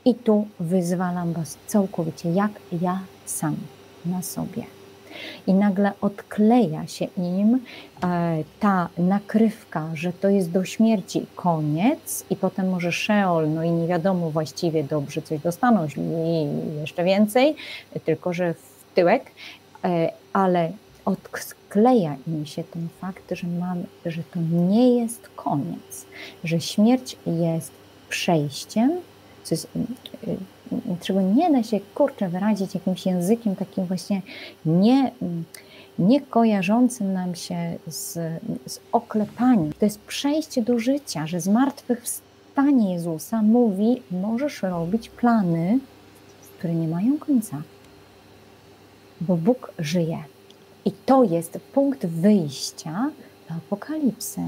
[0.05, 3.57] I tu wyzwalam was całkowicie, jak ja sam
[4.07, 4.78] na sobie
[5.47, 7.61] i nagle odkleja się im
[8.05, 13.71] e, ta nakrywka, że to jest do śmierci koniec i potem może Szeol, no i
[13.71, 17.57] nie wiadomo właściwie dobrze coś dostaną, i jeszcze więcej,
[18.05, 19.31] tylko że w tyłek,
[19.85, 20.73] e, ale
[21.05, 26.07] odkleja im się ten fakt, że, mam, że to nie jest koniec,
[26.45, 27.73] że śmierć jest
[28.09, 28.91] przejściem,
[29.45, 29.69] co jest
[31.01, 34.23] czego nie da się kurczę wyrazić jakimś językiem takim właśnie
[34.67, 35.11] nie,
[35.99, 38.13] nie kojarzącym nam się z,
[38.67, 39.73] z oklepaniem.
[39.79, 45.79] To jest przejście do życia, że zmartwychwstanie Jezusa mówi, możesz robić plany,
[46.59, 47.63] które nie mają końca,
[49.21, 50.19] bo Bóg żyje.
[50.85, 53.11] I to jest punkt wyjścia
[53.49, 54.41] do apokalipsy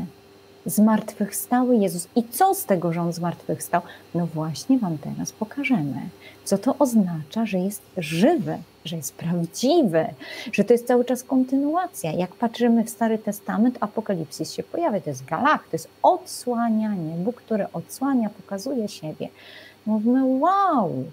[0.66, 2.08] zmartwychwstały Jezus.
[2.16, 3.82] I co z tego, że On zmartwychwstał?
[4.14, 6.00] No właśnie Wam teraz pokażemy.
[6.44, 10.06] Co to oznacza, że jest żywy, że jest prawdziwy,
[10.52, 12.12] że to jest cały czas kontynuacja.
[12.12, 17.36] Jak patrzymy w Stary Testament, Apokalipsis się pojawia, to jest galach, to jest odsłanianie, Bóg,
[17.36, 19.28] który odsłania, pokazuje siebie.
[19.86, 21.04] Mówimy, wow,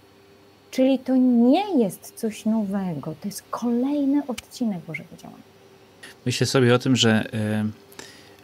[0.72, 5.44] czyli to nie jest coś nowego, to jest kolejny odcinek Bożego działania.
[6.26, 7.66] Myślę sobie o tym, że e,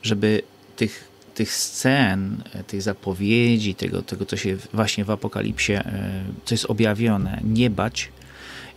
[0.01, 0.41] żeby
[0.75, 6.65] tych, tych scen, tych zapowiedzi, tego, tego, co się właśnie w Apokalipsie, e, co jest
[6.65, 8.09] objawione, nie bać,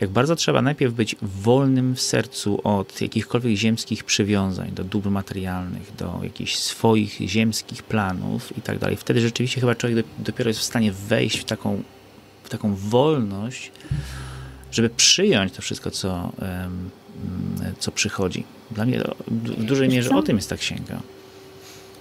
[0.00, 5.96] jak bardzo trzeba najpierw być wolnym w sercu od jakichkolwiek ziemskich przywiązań do dóbr materialnych,
[5.98, 8.96] do jakichś swoich ziemskich planów i tak dalej.
[8.96, 11.82] Wtedy rzeczywiście chyba człowiek dopiero jest w stanie wejść w taką,
[12.42, 13.72] w taką wolność,
[14.72, 16.32] żeby przyjąć to wszystko, co,
[17.78, 18.44] co przychodzi.
[18.70, 21.00] Dla mnie w dużej mierze o tym jest ta księga.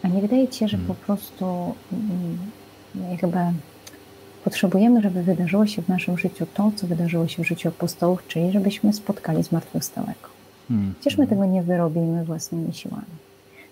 [0.06, 0.96] A nie wydaje ci się, że hmm.
[0.96, 1.46] po prostu
[1.94, 2.38] mm,
[3.12, 3.40] jakby
[4.46, 8.52] Potrzebujemy, żeby wydarzyło się w naszym życiu to, co wydarzyło się w życiu apostołów, czyli
[8.52, 10.30] żebyśmy spotkali zmartwychwstałego.
[10.68, 10.94] Hmm.
[11.00, 13.16] Przecież my tego nie wyrobimy własnymi siłami.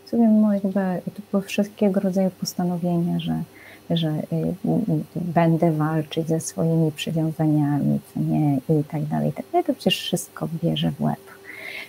[0.05, 3.43] Sobie no jakby to były wszystkiego rodzaju postanowienia, że,
[3.89, 9.33] że y, y, będę walczyć ze swoimi przywiązaniami, co nie, i tak dalej.
[9.51, 11.19] Tak to przecież wszystko bierze w łeb.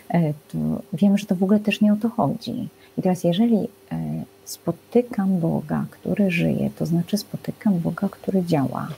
[0.09, 0.59] E, to
[0.93, 2.69] wiem, że to w ogóle też nie o to chodzi.
[2.99, 3.59] I teraz, jeżeli
[3.93, 8.89] e, spotykam Boga, który żyje, to znaczy spotykam Boga, który działa.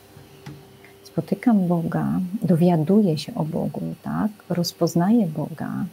[1.05, 4.31] Spotykam Boga, dowiaduję się o Bogu, tak?
[4.49, 5.85] Rozpoznaję Boga,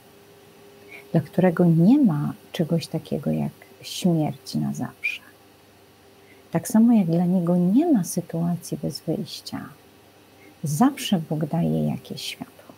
[1.11, 5.21] dla którego nie ma czegoś takiego jak śmierć na zawsze.
[6.51, 9.69] Tak samo jak dla niego nie ma sytuacji bez wyjścia.
[10.63, 12.75] Zawsze Bóg daje jakieś światło.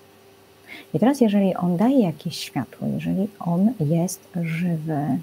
[0.94, 5.20] I teraz, jeżeli On daje jakieś światło, jeżeli On jest żywy,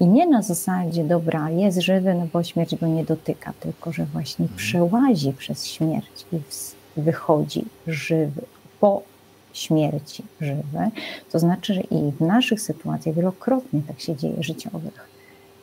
[0.00, 4.04] i nie na zasadzie, dobra, jest żywy, no bo śmierć go nie dotyka, tylko że
[4.04, 4.58] właśnie mhm.
[4.58, 6.40] przełazi przez śmierć i
[6.96, 8.42] wychodzi żywy
[8.80, 9.02] po
[9.52, 10.90] śmierci żywy.
[11.32, 15.08] To znaczy, że i w naszych sytuacjach wielokrotnie tak się dzieje życiowych.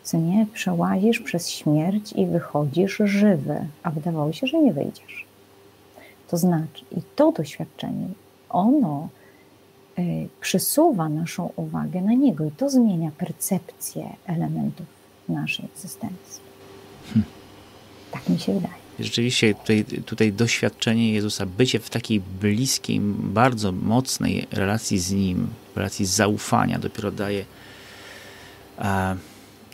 [0.03, 5.25] Co nie, przełazisz przez śmierć i wychodzisz żywy, a wydawało się, że nie wyjdziesz.
[6.27, 8.07] To znaczy, i to doświadczenie,
[8.49, 9.07] ono
[10.41, 14.85] przysuwa naszą uwagę na niego i to zmienia percepcję elementów
[15.29, 16.41] naszej egzystencji.
[17.13, 17.23] Hmm.
[18.11, 18.83] Tak mi się wydaje.
[18.99, 26.05] Rzeczywiście tutaj, tutaj doświadczenie Jezusa, bycie w takiej bliskiej, bardzo mocnej relacji z Nim, relacji
[26.05, 27.45] zaufania dopiero daje,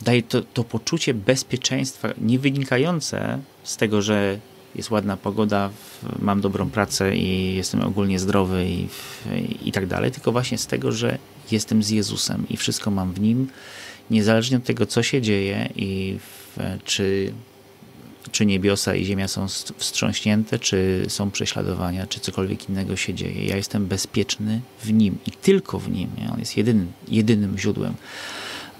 [0.02, 4.38] daje to, to poczucie bezpieczeństwa, nie wynikające z tego, że
[4.74, 5.70] jest ładna pogoda,
[6.18, 8.88] mam dobrą pracę i jestem ogólnie zdrowy i,
[9.68, 11.18] i tak dalej, tylko właśnie z tego, że
[11.50, 13.48] jestem z Jezusem i wszystko mam w Nim,
[14.10, 17.32] niezależnie od tego, co się dzieje i w, czy,
[18.32, 23.46] czy niebiosa i ziemia są wstrząśnięte, czy są prześladowania, czy cokolwiek innego się dzieje.
[23.46, 26.10] Ja jestem bezpieczny w Nim i tylko w Nim.
[26.32, 27.94] On jest jedynym, jedynym źródłem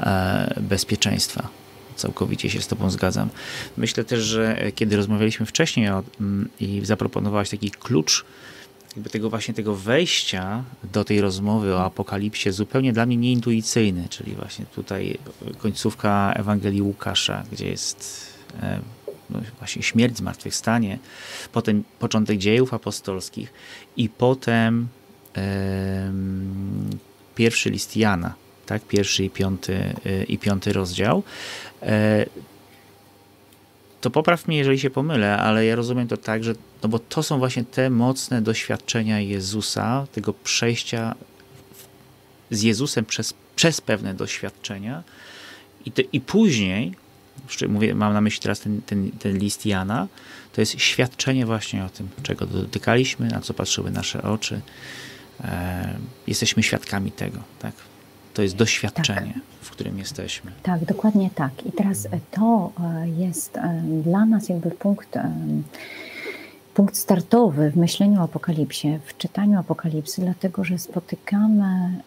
[0.00, 1.59] e, bezpieczeństwa
[2.00, 3.28] całkowicie się z Tobą zgadzam.
[3.76, 8.24] Myślę też, że kiedy rozmawialiśmy wcześniej o, mm, i zaproponowałaś taki klucz,
[8.96, 14.34] jakby tego właśnie tego wejścia do tej rozmowy o apokalipsie zupełnie dla mnie nieintuicyjny, czyli
[14.34, 15.18] właśnie tutaj
[15.58, 18.26] końcówka Ewangelii Łukasza, gdzie jest
[18.62, 18.80] e,
[19.30, 20.98] no właśnie śmierć, zmartwychwstanie,
[21.52, 23.52] potem początek dziejów apostolskich
[23.96, 24.88] i potem
[25.36, 26.12] e,
[27.34, 28.34] pierwszy list Jana,
[28.70, 28.82] tak?
[28.82, 31.22] Pierwszy i piąty, y, i piąty rozdział.
[31.82, 32.26] E,
[34.00, 37.22] to popraw mnie, jeżeli się pomylę, ale ja rozumiem to tak, że no bo to
[37.22, 41.14] są właśnie te mocne doświadczenia Jezusa, tego przejścia
[42.50, 45.02] z Jezusem przez, przez pewne doświadczenia
[45.84, 46.94] i, te, i później,
[47.68, 50.08] mówię, mam na myśli teraz ten, ten, ten list Jana,
[50.52, 54.60] to jest świadczenie właśnie o tym, czego dotykaliśmy, na co patrzyły nasze oczy.
[55.40, 57.89] E, jesteśmy świadkami tego, tak?
[58.40, 59.42] To jest doświadczenie, tak.
[59.60, 60.52] w którym jesteśmy.
[60.62, 61.66] Tak, dokładnie tak.
[61.66, 65.32] I teraz to e, jest e, dla nas jakby punkt, e,
[66.74, 72.00] punkt startowy w myśleniu o apokalipsie, w czytaniu apokalipsy, dlatego że spotykamy,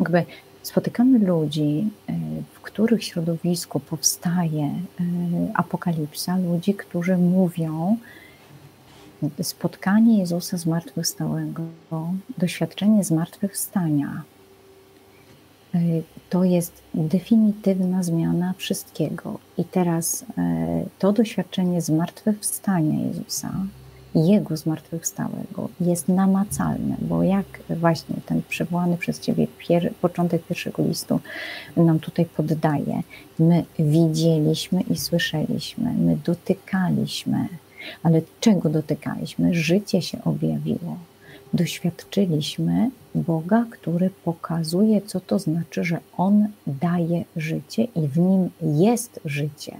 [0.00, 0.24] jakby
[0.62, 1.90] spotykamy ludzi,
[2.54, 4.70] w których środowisku powstaje
[5.54, 7.96] apokalipsa, ludzi, którzy mówią,
[9.42, 11.62] spotkanie Jezusa zmartwychwstałego,
[12.38, 14.35] doświadczenie zmartwychwstania, E,
[16.30, 19.38] to jest definitywna zmiana wszystkiego.
[19.58, 23.52] I teraz e, to doświadczenie zmartwychwstania Jezusa,
[24.14, 31.20] Jego zmartwychwstałego jest namacalne, bo jak właśnie ten przywołany przez Ciebie pier, początek pierwszego listu
[31.76, 33.02] nam tutaj poddaje,
[33.38, 37.48] my widzieliśmy i słyszeliśmy, my dotykaliśmy,
[38.02, 39.54] ale czego dotykaliśmy?
[39.54, 40.96] Życie się objawiło
[41.56, 49.20] doświadczyliśmy Boga, który pokazuje, co to znaczy, że On daje życie i w nim jest
[49.24, 49.76] życie.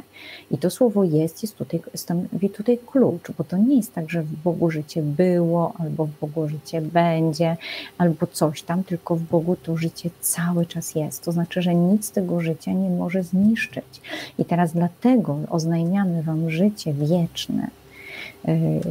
[0.51, 4.23] I to słowo jest, jest tutaj, stanowi tutaj klucz, bo to nie jest tak, że
[4.23, 7.57] w Bogu życie było, albo w Bogu życie będzie,
[7.99, 11.25] albo coś tam, tylko w Bogu to życie cały czas jest.
[11.25, 14.01] To znaczy, że nic tego życia nie może zniszczyć.
[14.39, 17.69] I teraz dlatego oznajmiamy Wam życie wieczne,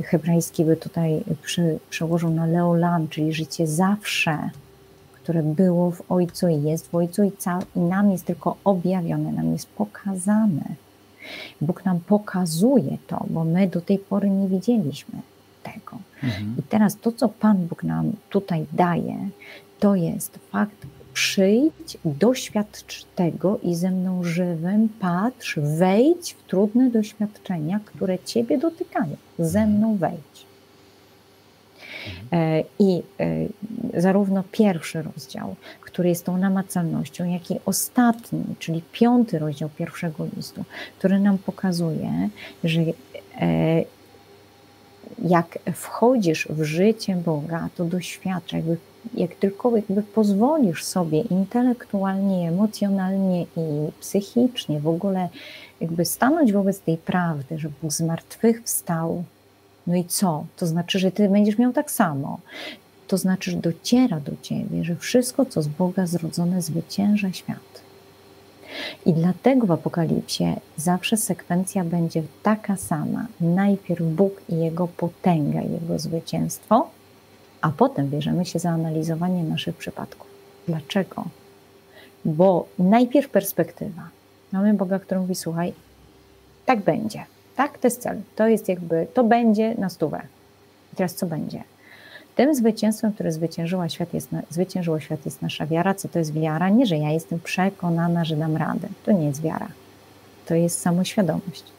[0.03, 4.49] hebrajski by tutaj przy, przełożył na leolam, czyli życie zawsze,
[5.13, 9.31] które było w Ojcu i jest w Ojcu i, cał, i nam jest tylko objawione,
[9.31, 10.63] nam jest pokazane.
[11.61, 15.19] Bóg nam pokazuje to, bo my do tej pory nie widzieliśmy
[15.63, 15.97] tego.
[16.23, 16.55] Mhm.
[16.59, 19.29] I teraz to, co Pan Bóg nam tutaj daje,
[19.79, 27.80] to jest fakt Przyjdź, doświadcz tego i ze mną żywym patrz, wejdź w trudne doświadczenia,
[27.86, 29.16] które Ciebie dotykają.
[29.39, 30.45] Ze mną wejdź.
[32.32, 33.03] E, I
[33.95, 40.28] e, zarówno pierwszy rozdział, który jest tą namacalnością, jak i ostatni, czyli piąty rozdział pierwszego
[40.38, 40.63] listu,
[40.97, 42.30] który nam pokazuje,
[42.63, 43.84] że e,
[45.24, 48.78] jak wchodzisz w życie Boga, to doświadcza, jakby
[49.13, 55.29] jak tylko jakby pozwolisz sobie intelektualnie, emocjonalnie i psychicznie w ogóle
[55.81, 59.23] jakby stanąć wobec tej prawdy, że Bóg z martwych wstał,
[59.87, 60.45] no i co?
[60.57, 62.39] To znaczy, że ty będziesz miał tak samo.
[63.07, 67.85] To znaczy, że dociera do ciebie, że wszystko, co z Boga zrodzone, zwycięża świat.
[69.05, 73.27] I dlatego w Apokalipsie zawsze sekwencja będzie taka sama.
[73.41, 76.89] Najpierw Bóg i Jego potęga, Jego zwycięstwo,
[77.66, 80.28] a potem bierzemy się za analizowanie naszych przypadków.
[80.68, 81.26] Dlaczego?
[82.26, 84.09] Bo najpierw perspektywa.
[84.51, 85.74] Mamy Boga, który mówi: Słuchaj,
[86.66, 87.26] tak będzie.
[87.55, 88.22] Tak, to jest cel.
[88.36, 90.22] To jest jakby, to będzie na stówę.
[90.93, 91.63] I teraz co będzie?
[92.36, 95.93] Tym zwycięstwem, które zwyciężyło świat, jest, zwyciężyło świat, jest nasza wiara.
[95.93, 96.70] Co to jest wiara?
[96.70, 98.88] Nie, że ja jestem przekonana, że dam radę.
[99.05, 99.68] To nie jest wiara.
[100.45, 101.74] To jest samoświadomość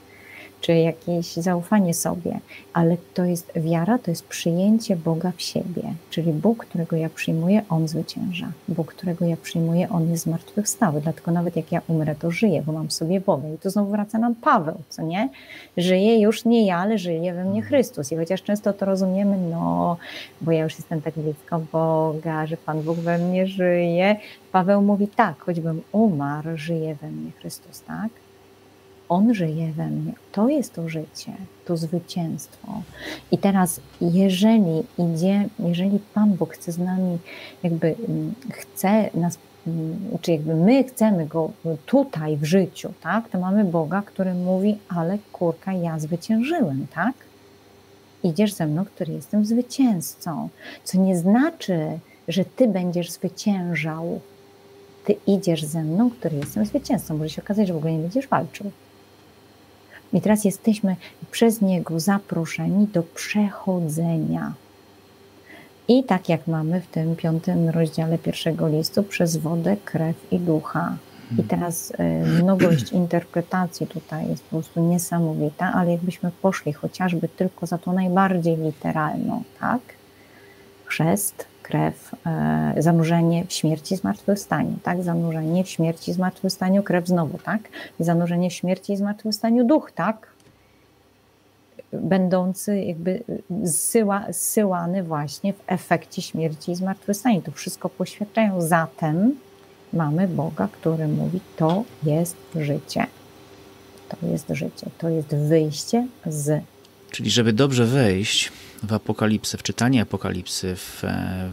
[0.66, 2.40] czy jakieś zaufanie sobie,
[2.72, 5.82] ale to jest wiara, to jest przyjęcie Boga w siebie.
[6.10, 8.52] Czyli Bóg, którego ja przyjmuję, On zwycięża.
[8.68, 11.00] Bóg, którego ja przyjmuję, On jest zmartwychwstały.
[11.00, 13.48] Dlatego nawet jak ja umrę, to żyję, bo mam sobie Boga.
[13.48, 15.28] I tu znowu wraca nam Paweł, co nie?
[15.76, 18.12] Żyje już nie ja, ale żyje we mnie Chrystus.
[18.12, 19.96] I chociaż często to rozumiemy, no,
[20.40, 24.16] bo ja już jestem tak blisko Boga, że Pan Bóg we mnie żyje.
[24.52, 28.25] Paweł mówi tak, choćbym umarł, żyje we mnie Chrystus, tak?
[29.08, 30.12] On żyje we mnie.
[30.32, 31.32] To jest to życie,
[31.64, 32.82] to zwycięstwo.
[33.30, 37.18] I teraz, jeżeli idzie, jeżeli Pan Bóg chce z nami,
[37.62, 41.50] jakby mm, chce nas, mm, czy jakby my chcemy go
[41.86, 47.14] tutaj w życiu, tak, to mamy Boga, który mówi, ale kurka, ja zwyciężyłem, tak?
[48.22, 50.48] Idziesz ze mną, który jestem zwycięzcą.
[50.84, 51.98] Co nie znaczy,
[52.28, 54.20] że ty będziesz zwyciężał.
[55.04, 57.16] Ty idziesz ze mną, który jestem zwycięzcą.
[57.16, 58.70] Może się okazać, że w ogóle nie będziesz walczył.
[60.12, 60.96] I teraz jesteśmy
[61.30, 64.52] przez Niego zaproszeni do przechodzenia.
[65.88, 70.96] I tak jak mamy w tym piątym rozdziale pierwszego listu, przez wodę, krew i ducha.
[71.38, 77.66] I teraz y, mnogość interpretacji tutaj jest po prostu niesamowita, ale jakbyśmy poszli chociażby tylko
[77.66, 79.80] za tą najbardziej literalną, tak?
[80.84, 85.02] Chrzest, krew, e, zanurzenie w śmierci, zmartwychwstaniu, tak?
[85.02, 87.60] Zanurzenie w śmierci, zmartwychwstaniu, krew znowu, tak?
[88.00, 90.26] Zanurzenie w śmierci i zmartwychwstaniu, duch, tak?
[91.92, 93.22] Będący jakby
[93.64, 97.40] zsyła, zsyłany właśnie w efekcie śmierci i zmartwychwstania.
[97.40, 98.60] To wszystko poświadczają.
[98.60, 99.34] Zatem
[99.92, 103.06] mamy Boga, który mówi, to jest życie.
[104.08, 106.62] To jest życie, to jest wyjście z.
[107.10, 108.52] Czyli żeby dobrze wejść,
[108.82, 111.50] w apokalipsę, w czytanie apokalipsy, w, e,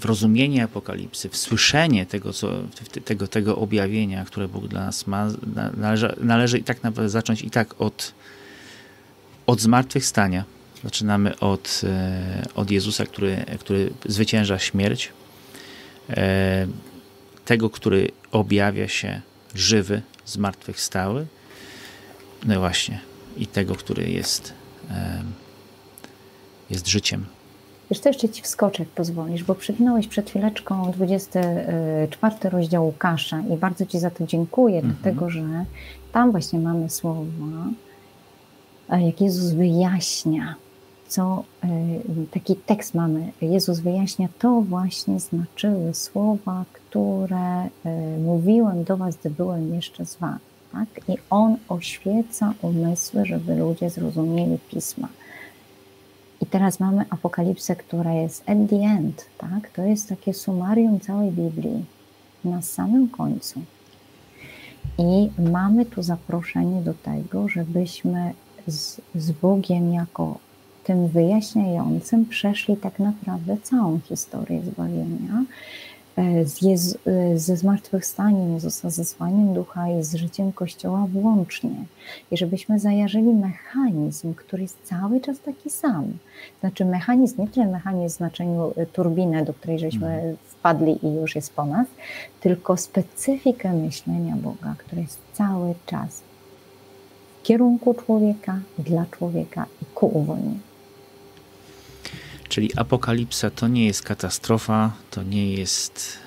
[0.00, 2.52] w rozumienie apokalipsy, w słyszenie tego, co,
[3.04, 5.28] tego, tego objawienia, które Bóg dla nas ma,
[5.76, 8.14] należy, należy i tak nawet zacząć i tak od,
[9.46, 10.44] od zmartwychwstania.
[10.84, 15.12] Zaczynamy od, e, od Jezusa, który, który zwycięża śmierć,
[16.10, 16.66] e,
[17.44, 19.20] tego, który objawia się
[19.54, 21.26] żywy, zmartwychwstały,
[22.44, 23.00] no właśnie,
[23.36, 24.52] i tego, który jest
[26.70, 27.26] jest życiem.
[27.90, 33.86] Wiesz jeszcze Ci wskoczę, jak pozwolisz, bo przewinąłeś przed chwileczką 24 rozdział Łukasza i bardzo
[33.86, 34.94] Ci za to dziękuję, mhm.
[34.94, 35.64] dlatego że
[36.12, 37.26] tam właśnie mamy słowa,
[38.88, 40.54] jak Jezus wyjaśnia,
[41.08, 41.68] co e,
[42.30, 43.32] taki tekst mamy.
[43.40, 47.68] Jezus wyjaśnia, to właśnie znaczyły słowa, które e,
[48.18, 50.38] mówiłem do Was, gdy byłem jeszcze z Wami.
[50.72, 50.88] Tak?
[51.08, 55.08] I On oświeca umysły, żeby ludzie zrozumieli pisma.
[56.54, 59.70] Teraz mamy apokalipsę, która jest at the end, tak?
[59.70, 61.84] To jest takie sumarium całej Biblii
[62.44, 63.60] na samym końcu.
[64.98, 68.34] I mamy tu zaproszenie do tego, żebyśmy
[68.66, 70.38] z, z Bogiem jako
[70.84, 75.44] tym wyjaśniającym przeszli tak naprawdę całą historię zbawienia
[76.44, 81.70] z Jezu, e, ze zmartwychwstaniem Jezusa, ze zesłaniem ducha i z życiem Kościoła włącznie.
[82.30, 86.04] I żebyśmy zajarzyli mechanizm, który jest cały czas taki sam.
[86.60, 90.36] Znaczy mechanizm, nie tyle mechanizm w znaczeniu e, turbiny, do której żeśmy mhm.
[90.46, 91.86] wpadli i już jest po nas,
[92.40, 96.22] tylko specyfikę myślenia Boga, które jest cały czas
[97.40, 100.73] w kierunku człowieka, dla człowieka i ku uwolnieniu.
[102.54, 106.18] Czyli apokalipsa to nie jest katastrofa, to nie jest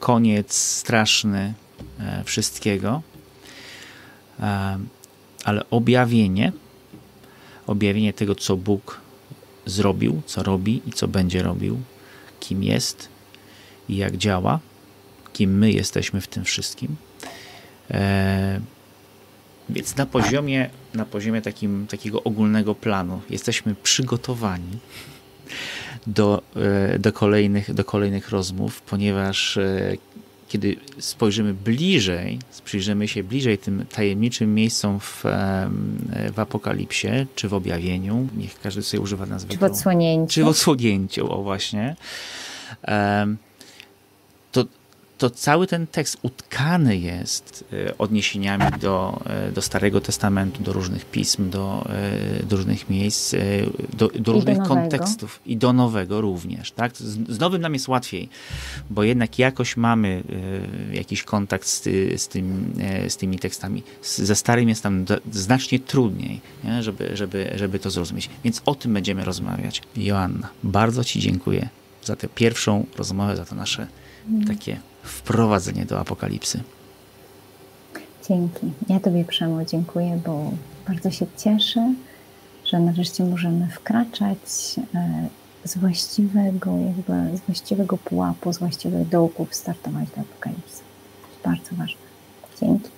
[0.00, 1.54] koniec straszny
[2.00, 3.02] e, wszystkiego,
[4.40, 4.78] e,
[5.44, 6.52] ale objawienie,
[7.66, 9.00] objawienie tego, co Bóg
[9.66, 11.80] zrobił, co robi i co będzie robił,
[12.40, 13.08] kim jest
[13.88, 14.60] i jak działa,
[15.32, 16.96] kim my jesteśmy w tym wszystkim.
[17.90, 18.60] E,
[19.68, 24.78] więc na poziomie, na poziomie takim, takiego ogólnego planu jesteśmy przygotowani
[26.06, 29.96] do, e, do, kolejnych, do kolejnych rozmów, ponieważ e,
[30.48, 35.24] kiedy spojrzymy bliżej, przyjrzymy się bliżej tym tajemniczym miejscom w,
[36.34, 39.52] w Apokalipsie, czy w objawieniu, niech każdy sobie używa nazwy.
[39.52, 40.34] Czy w odsłonięciu.
[40.34, 41.96] Czy w odsłonięciu, o właśnie
[45.24, 51.04] to cały ten tekst utkany jest e, odniesieniami do, e, do Starego Testamentu, do różnych
[51.04, 53.34] pism, do, e, do różnych miejsc,
[53.98, 56.72] do, do różnych do kontekstów i do nowego również.
[56.72, 56.96] Tak?
[56.96, 58.28] Z, z, nowym nam jest łatwiej,
[58.90, 60.22] bo jednak jakoś mamy
[60.92, 61.82] jakiś kontakt z,
[62.22, 62.74] z, tym,
[63.08, 63.82] z tymi tekstami.
[64.02, 66.82] Ze starym jest tam znacznie trudniej, nie?
[66.82, 68.30] Żeby, żeby, żeby to zrozumieć.
[68.44, 69.82] Więc o tym będziemy rozmawiać.
[69.96, 71.68] Joanna, bardzo Ci dziękuję
[72.02, 73.86] za tę pierwszą rozmowę, za to nasze
[74.28, 74.46] mm.
[74.46, 76.60] takie wprowadzenie do apokalipsy.
[78.28, 78.72] Dzięki.
[78.88, 80.50] Ja Tobie, Przemo, dziękuję, bo
[80.88, 81.94] bardzo się cieszę,
[82.64, 84.40] że nareszcie możemy wkraczać
[84.94, 85.28] e,
[85.64, 90.82] z właściwego, jakby z właściwego pułapu, z właściwych dołków startować do apokalipsy.
[91.44, 92.00] Bardzo ważne.
[92.60, 92.90] Dzięki.